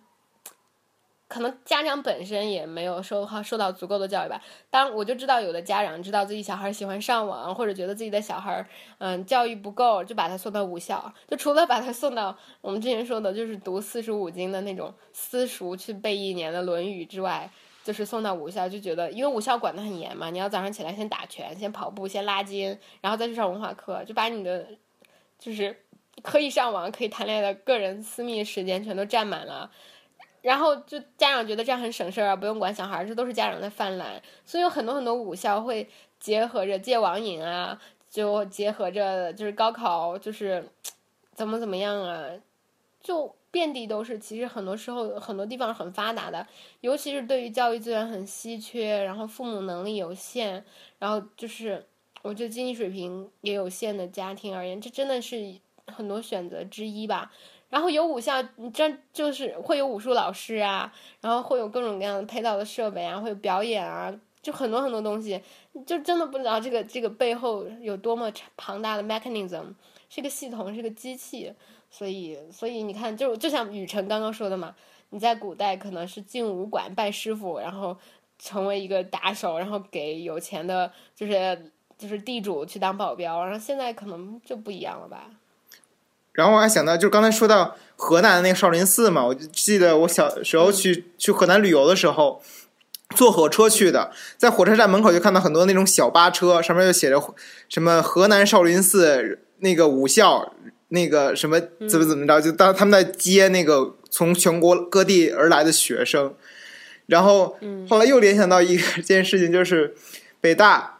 [1.27, 4.41] 可能家长本身也没有受好受到足够的教育吧。
[4.71, 8.67] 当我就知道有的家长知道自己小孩喜欢上网，或者觉得自己的小孩
[8.97, 11.13] 嗯教育不够，就把他送到武校。
[11.27, 17.47] 就除了把他送到我们之前说的，就是读四书五经的那种私塾去背一年的《论语》之外，
[17.83, 24.65] 就是送到武校，就觉得因为武校管得很严嘛，你要早上起来先打拳，先跑步，先拉筋，然后再去上文化课，就把你的
[25.37, 25.84] 就是。
[26.25, 29.69] 可以上网、可以谈恋爱的个人私密时间全都占满了，
[30.41, 34.21] 然后就家长觉得这样很省事儿啊，不用管小孩儿，这都是家长在犯懒。
[34.43, 35.87] 所以有很多很多武校会
[36.19, 40.67] 结合着戒网瘾啊，就结合着就是高考就是
[41.33, 42.29] 怎么怎么样啊，
[43.01, 44.19] 就遍地都是。
[44.19, 46.45] 其实很多时候很多地方很发达的，
[46.81, 50.65] 尤其是对于教育资源很稀缺，然后父母能力有限，
[50.99, 51.85] 然后就是
[52.21, 55.59] 我觉得经济水平也有限的家庭而言，这真的是。
[55.87, 57.31] 很多选择之一吧，
[57.69, 65.41] 然后有武校，你这就是会有武术老师啊，然后会有各种各样的配套的设备啊，会有表演啊，就很多很多东西，
[65.85, 69.73] 就真的不知道这个这个背后有多么庞大的 mechanism，
[70.09, 71.53] 是个系统，是个机器，
[71.89, 74.75] 所以所以你看，就就像雨辰刚刚说的嘛，
[75.11, 77.95] 你在古代可能是进武馆拜师傅，然后
[78.39, 85.29] 成为一个打手，然后给有钱的，就是就是地主去当保镖，然后现在可能就不一样了吧。
[86.35, 92.41] 然后我还想到，就是刚才说到河南的那个少林寺嘛，我就记得我小时候去去河南旅游的时候，
[93.15, 97.21] 坐火车去的，在火车站门口就看到很多那种小巴车，上面就写着
[97.69, 100.53] 什么河南少林寺那个武校
[100.89, 106.33] 那个什么怎么怎么着，就当他们在接那个从全国各地而来的学生。
[107.07, 107.55] 然后
[107.87, 109.93] 后来又联想到一 件事情，就是
[110.41, 110.97] 北大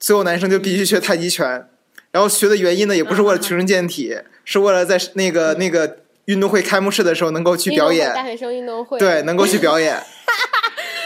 [0.00, 1.69] 所有男生就必须学太极拳，
[2.12, 4.18] 然后学的原因呢，也不是为了强身健体。
[4.42, 9.94] 是为了在那个那个运动会开幕式的时候能够去表演，大学生运动会对能够去表演。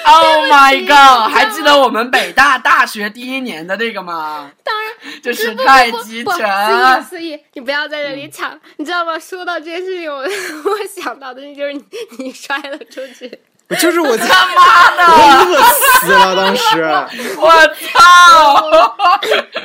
[0.06, 1.32] Oh my god！
[1.32, 4.50] 还记得我们北大大学第一年的那个吗？
[4.62, 7.02] 当然，就是太极拳。
[7.02, 9.18] 思思义，你不要在这里抢，你知道吗？
[9.18, 11.82] 说到这件事情，我 我想到的就是你
[12.18, 13.40] 你摔了出去。
[13.80, 15.62] 就是我 他妈的，我乐
[16.00, 16.36] 死了！
[16.36, 16.82] 当时，
[17.38, 17.50] 我
[17.88, 18.70] 操！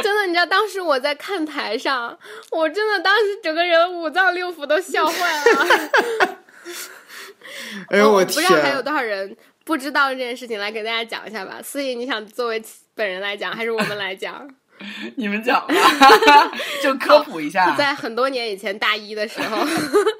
[0.01, 2.17] 真的，你知道，当时我在看台上，
[2.49, 5.13] 我真的当时整个人五脏六腑都笑坏
[5.51, 5.67] 了。
[7.89, 8.35] 哎呦我天！
[8.35, 9.35] 不知道还有多少人
[9.69, 11.61] 不知道这件事情，来给大家讲一下吧。
[11.61, 12.59] 思怡，你想作为
[12.95, 14.49] 本人来讲，还是我们来讲？
[15.15, 15.73] 你们讲吧，
[16.81, 17.75] 就科普一下。
[17.75, 19.57] 在很多年以前，大一的时候，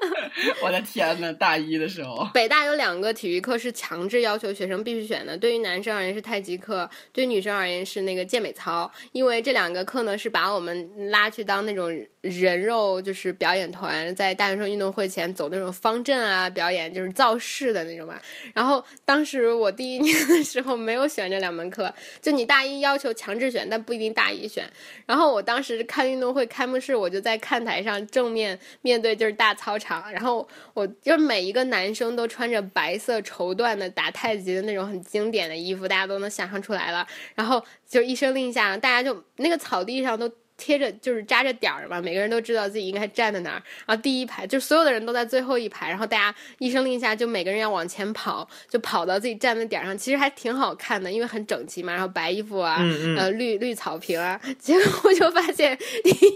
[0.62, 5.36] 我的天呐，大一的时候，北大有两个体育课是强制要求学生必须选的。
[5.36, 8.88] 对于男生而言是太极课，对于女生而言是那个健美操。
[9.10, 11.90] 因为这两个课呢，是把我们拉去当那种
[12.20, 18.20] 人肉，就是表演团，在大学生运动会前走那种方阵啊，表演就是造势的那种嘛。
[18.52, 21.90] 然后当时我第一年的时候没有选这两门课，
[22.20, 24.50] 就你大一要求强制选，但不一定大一。
[24.50, 24.68] 选，
[25.06, 37.06] 然后我当时看运动会开幕式，我就在看台上正面面对就是大操场，然后我就每一个男生都穿着白色绸缎的打太极的那种很经典的衣服，大家都能想象出来了。
[37.36, 40.28] 然后就一声令下，大家就那个草地上都
[40.60, 43.62] 贴着就是扎着点儿嘛，每个人都知道自己应该站在哪儿。
[43.86, 49.96] 然后第一排就所有的人都在最后一排，然后大家一声令下，就每个人要往前跑，就跑到自己站的点儿上。
[49.96, 51.92] 其实还挺好看的，因为很整齐嘛。
[51.92, 54.38] 然后白衣服啊，嗯嗯呃绿绿草坪啊。
[54.58, 56.32] 结果我就发现第一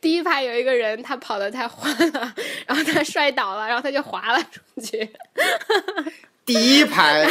[0.00, 2.34] 第一排有一个人，他跑得太欢了，
[2.66, 5.08] 然后他摔倒了，然后他就滑了出去。
[6.46, 7.26] 第一排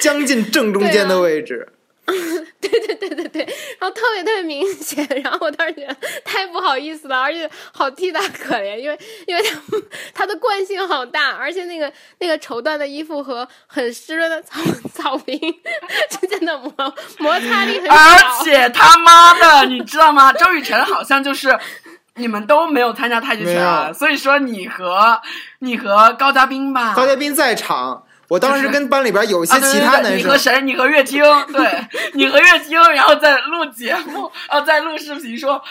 [0.00, 1.68] 将近正中间的位置。
[2.60, 3.42] 对对对对对，
[3.78, 9.58] 然后特别特别明显，然后我当时觉得太不好意思了，而且好替他可怜，因为因为他
[10.14, 14.60] 他的惯性好大，而且那个那个绸缎的衣服和很湿润的草
[14.94, 15.38] 草坪
[16.10, 16.72] 之间的摩
[17.18, 20.32] 摩擦力很小，而且他妈的，你知道吗？
[20.32, 21.58] 周雨辰好像就是
[22.16, 25.20] 你们都没有参加太极拳，啊所以说你和
[25.60, 30.60] 你和高嘉宾吧，高嘉宾在场，我当时跟班里边有些啊对其他男生对对你和，谁？
[30.62, 31.22] 你和乐听，
[31.52, 35.62] 对你和乐听，然后在录节目，然后在录视频说，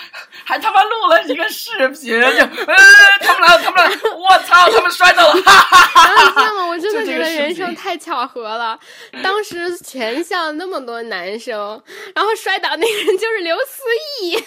[0.46, 2.76] 还他妈录了一个视频，就呃，
[3.22, 6.68] 他们来了，他们来了，我操，他们摔倒了， 哈哈哈然后你知道吗？
[6.70, 8.80] 我真的觉得人生太巧合了。
[9.24, 11.82] 当时全校那么多男生，
[12.14, 13.82] 然后摔倒那个人就是刘思
[14.22, 14.44] 义，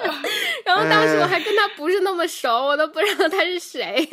[0.64, 4.08] 然后当时我还跟他不是那么熟，我都不知道他是谁。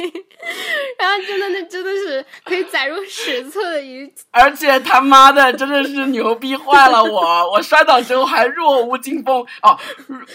[0.99, 7.51] 然后真的那真的是可以载入史册的一而且他妈的真的是牛逼坏了我！
[7.51, 9.77] 我摔倒之后还若无惊风哦，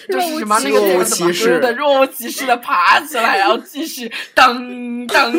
[0.08, 5.32] 就是什么那个若无那个怎么其事的，若无其事的爬起来，然后继续噔噔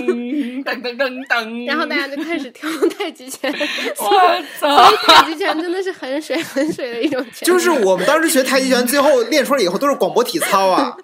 [0.63, 3.53] 噔噔噔噔，然后大家就开始跳太极拳。
[3.97, 4.91] 我 操！
[5.05, 10.95] 太极拳真的是很水很水的一种拳，就是我们当时学太极拳，最后练出来以后都是广播体操啊，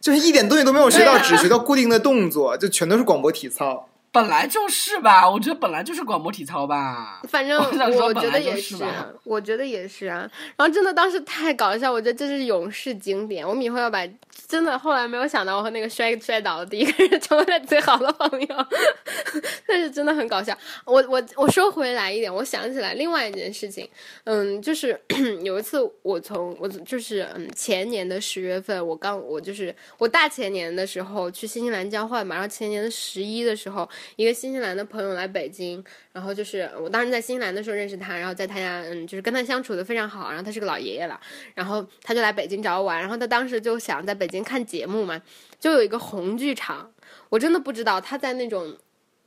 [0.00, 3.86] 就是一点东西都没有学到，啊只学到固定的动作，就全都是广播体操。
[4.12, 7.20] 本来就是吧，我觉得本来就是广播体操吧。
[7.28, 8.76] 反正我觉得也是
[9.22, 10.28] 我觉得也是啊。
[10.56, 13.46] 然后真的当时太搞笑，我觉得这是勇士经典。
[13.46, 14.00] 我们以后要把
[14.48, 18.66] 真的后来没有想到我和那个摔摔倒的第一个人成为了最好的朋友，
[19.66, 20.56] 但是真的很搞笑。
[20.84, 23.88] 我我我说回来一点，我想起来另外一件事情，
[24.24, 25.00] 嗯，就是
[25.42, 41.18] 有一次我从我就是嗯前年的十月份，我刚我就是我大前年的时候去新西兰交换嘛，然后前年的十一的时候，一个新西兰的朋友来北京，然后就是我当时在新西兰的时候认识他，然后在他家嗯就是跟他相处的非常好，然后他是个老爷爷了，
[41.54, 45.20] 然后他就来北京找我玩，然后他当时就想在北京看节目嘛，
[45.58, 46.92] 就有一个红剧场，
[47.28, 48.76] 我真的不知道他在那种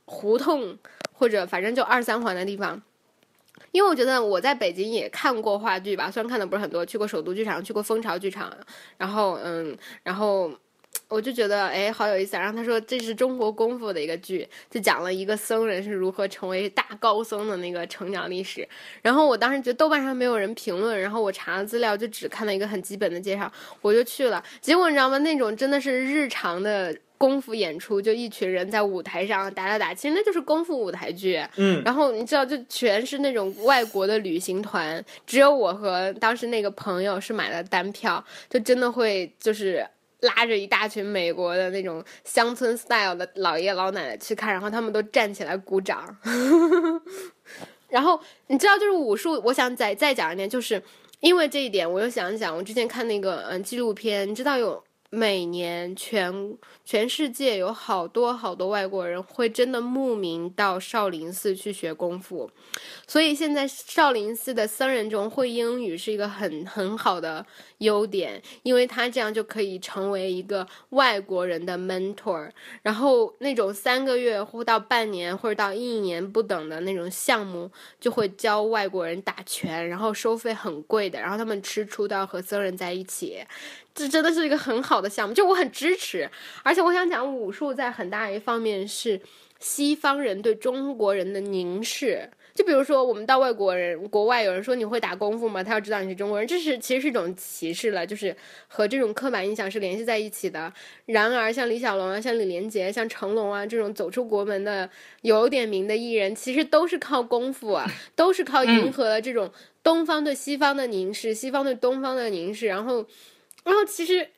[0.04, 0.78] 胡同
[1.12, 2.82] 或者反正就二三环的地方。
[3.70, 8.52] 因为我觉得我在北京也看过话剧吧，虽然看的不是很多，去过首都剧场，去过蜂巢剧场，
[8.96, 10.52] 然后嗯，然后
[11.08, 12.40] 我就觉得哎好有意思啊。
[12.40, 18.68] 然后他说这是中国功夫的一个剧，就讲了一个僧人是如何成为大高僧的那个成长历史。
[19.02, 23.50] 然后我当时觉得豆瓣上没有人评论，然后我查了资料就只看到一个很基本的介绍，
[23.80, 24.42] 我就去了。
[24.60, 25.18] 结果你知道吗？
[25.18, 26.96] 那种真的是日常的。
[27.16, 31.42] 功夫演出就一群人在舞台上打打打，其实那就是功夫舞台剧。
[31.56, 39.86] 嗯，然后你知道，就全是那种外国的旅行团，只有我和当时那个朋友是买了单票，就真的会就是
[40.24, 46.04] 拉着一大群美国的那种乡村 style 的老爷老奶奶去看，然后他们都站起来鼓掌。
[47.88, 48.18] 然后
[48.48, 50.82] 你知道，就是武术，我想再再讲一点，就是
[51.20, 54.82] 因为这一点，我又想一想，我之前看那个嗯纪录片，你知道有。
[55.14, 62.50] 每年全全世界有好多好多外国人会真的慕名到少林寺去学功夫，
[63.06, 67.46] 所以现在少林寺的僧人中会英语是一个很很好的
[67.78, 72.50] 优点，因为他这样就可以成为一个外国人的 mentor。
[72.82, 83.38] 然后那种三个月或到半年或者到一年不等的那种项目，就会教外国人打拳，然后收费很贵的，然后他们吃出道和僧人在一起。
[83.94, 86.28] 这真的是一个很好的项目，就我很支持。
[86.64, 89.20] 而且我想讲，武术在很大一方面是
[89.60, 92.28] 西方人对中国人的凝视。
[92.54, 95.62] 就比如说，我们到外国人国外，有人说你会打功夫吗？
[95.62, 98.36] 他要知道你是中国人，这是其实是一种歧视了，就是
[98.68, 100.72] 和这种刻板印象是联系在一起的。
[101.06, 104.88] 然而，像李小龙啊，像李连杰、像成龙啊这种走出国门的
[105.22, 109.50] 有点名的艺人，其实都是靠功夫啊，都是靠迎合了这种
[109.82, 113.06] 东方对西方的凝视，西方对东方的凝视，然后。
[113.64, 114.28] 然后其实，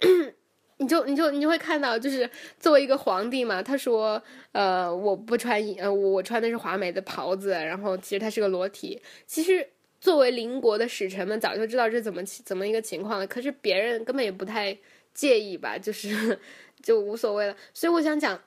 [0.79, 4.23] 你就你就你就会看到，就是作为一个皇帝嘛，他说，
[4.53, 9.03] 呃，我不穿衣，呃，我我穿的是华美的袍子，然后其实他是个裸体。
[9.27, 9.69] 其实
[10.01, 14.79] 作为邻国的使臣们早就知道这怎么怎么一个情况了，可是别人根本也不太
[15.13, 16.39] 介意吧，就是
[16.81, 17.57] 就无所谓了。
[17.75, 18.41] 所以我想讲，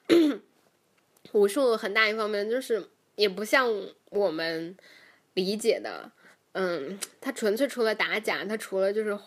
[1.34, 3.70] 武术很大一方面就是也不像
[4.12, 4.78] 我们
[5.34, 6.10] 理解的，
[6.54, 9.18] 嗯，他纯粹除了打假，他除了就是。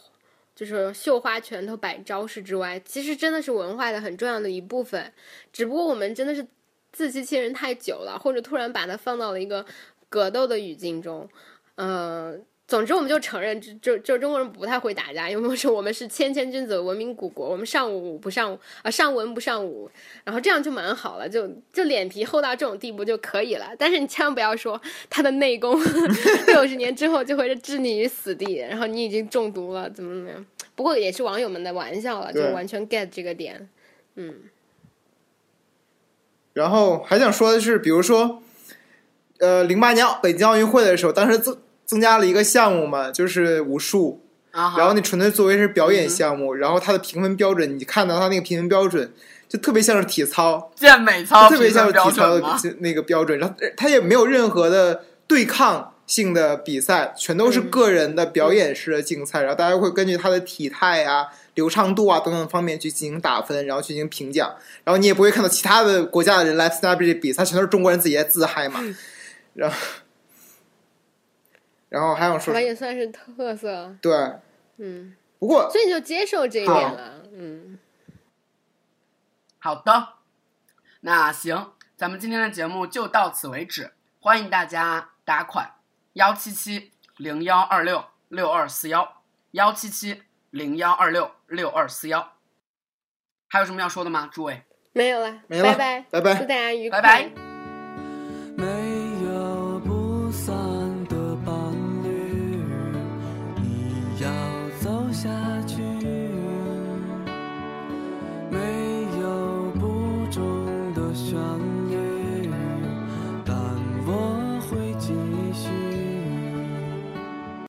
[0.65, 5.13] 就是绣花拳头摆招式之外，其实真的是文化的很重要的一部分。
[5.53, 6.47] 只不过我们真的是
[6.93, 9.67] 自欺欺人太久了，或者突然把它放到了一个
[10.09, 11.29] 格斗的语境中，
[11.75, 12.45] 嗯。
[12.69, 19.91] 总之，我们就承认，就就就中国人不太会打架，因为是我们是谦谦君子，文明古国，我们上武不上啊，上文不上武，
[20.25, 23.73] 然后这样就蛮好了，就就脸皮厚到这种地步就可以了。
[23.79, 25.79] 但是你千万不要说他的内功
[26.47, 30.47] 六十年之后就会置你于死地，然后你已经中毒了，怎么怎么样？
[30.75, 33.69] 不过也是网友们的玩笑了，就完全 get 这个点，
[34.15, 34.35] 嗯。
[36.55, 38.43] 然后还想说的是，比如说，
[39.41, 41.59] 呃，零八年北京奥运会的时候，当时自。
[41.93, 49.13] 增加了一个项目嘛，就是武术，然后你纯粹作为是表演项目，然后它的评分标准，你看到它那个评分标准，
[49.47, 52.43] 就特别像是体操、健美操，特别像是体操的
[52.79, 53.39] 那个标准。
[53.39, 59.43] 然后它也没有任何的对抗性的比赛，全都是个人的表演式的竞赛。
[59.43, 61.27] 然后大家会根据他的体态啊、
[61.57, 64.51] 流畅度啊等等方面去进行打分，然后去进行评奖。
[64.85, 68.83] 然后你也不会看到其他的国家的人来参加这些比赛，全都是中国人自己在自嗨嘛，
[69.53, 69.77] 然后。
[71.93, 73.95] 然后还想说，也算是特色。
[74.01, 74.13] 对，
[74.79, 77.79] 嗯，不过所以就接受这一点了，嗯。
[79.59, 80.15] 好的，
[81.03, 83.93] 那行，咱们今天的节目就到此为止。
[84.21, 85.75] 欢迎大家打款
[86.15, 92.33] 幺七七零幺二六六二四幺幺七七零幺二六六二四幺。
[93.49, 94.31] 还有什么要说的吗？
[94.33, 94.63] 诸位，
[94.95, 97.52] 没有了，没了，拜拜，拜拜，祝大家愉快，拜拜。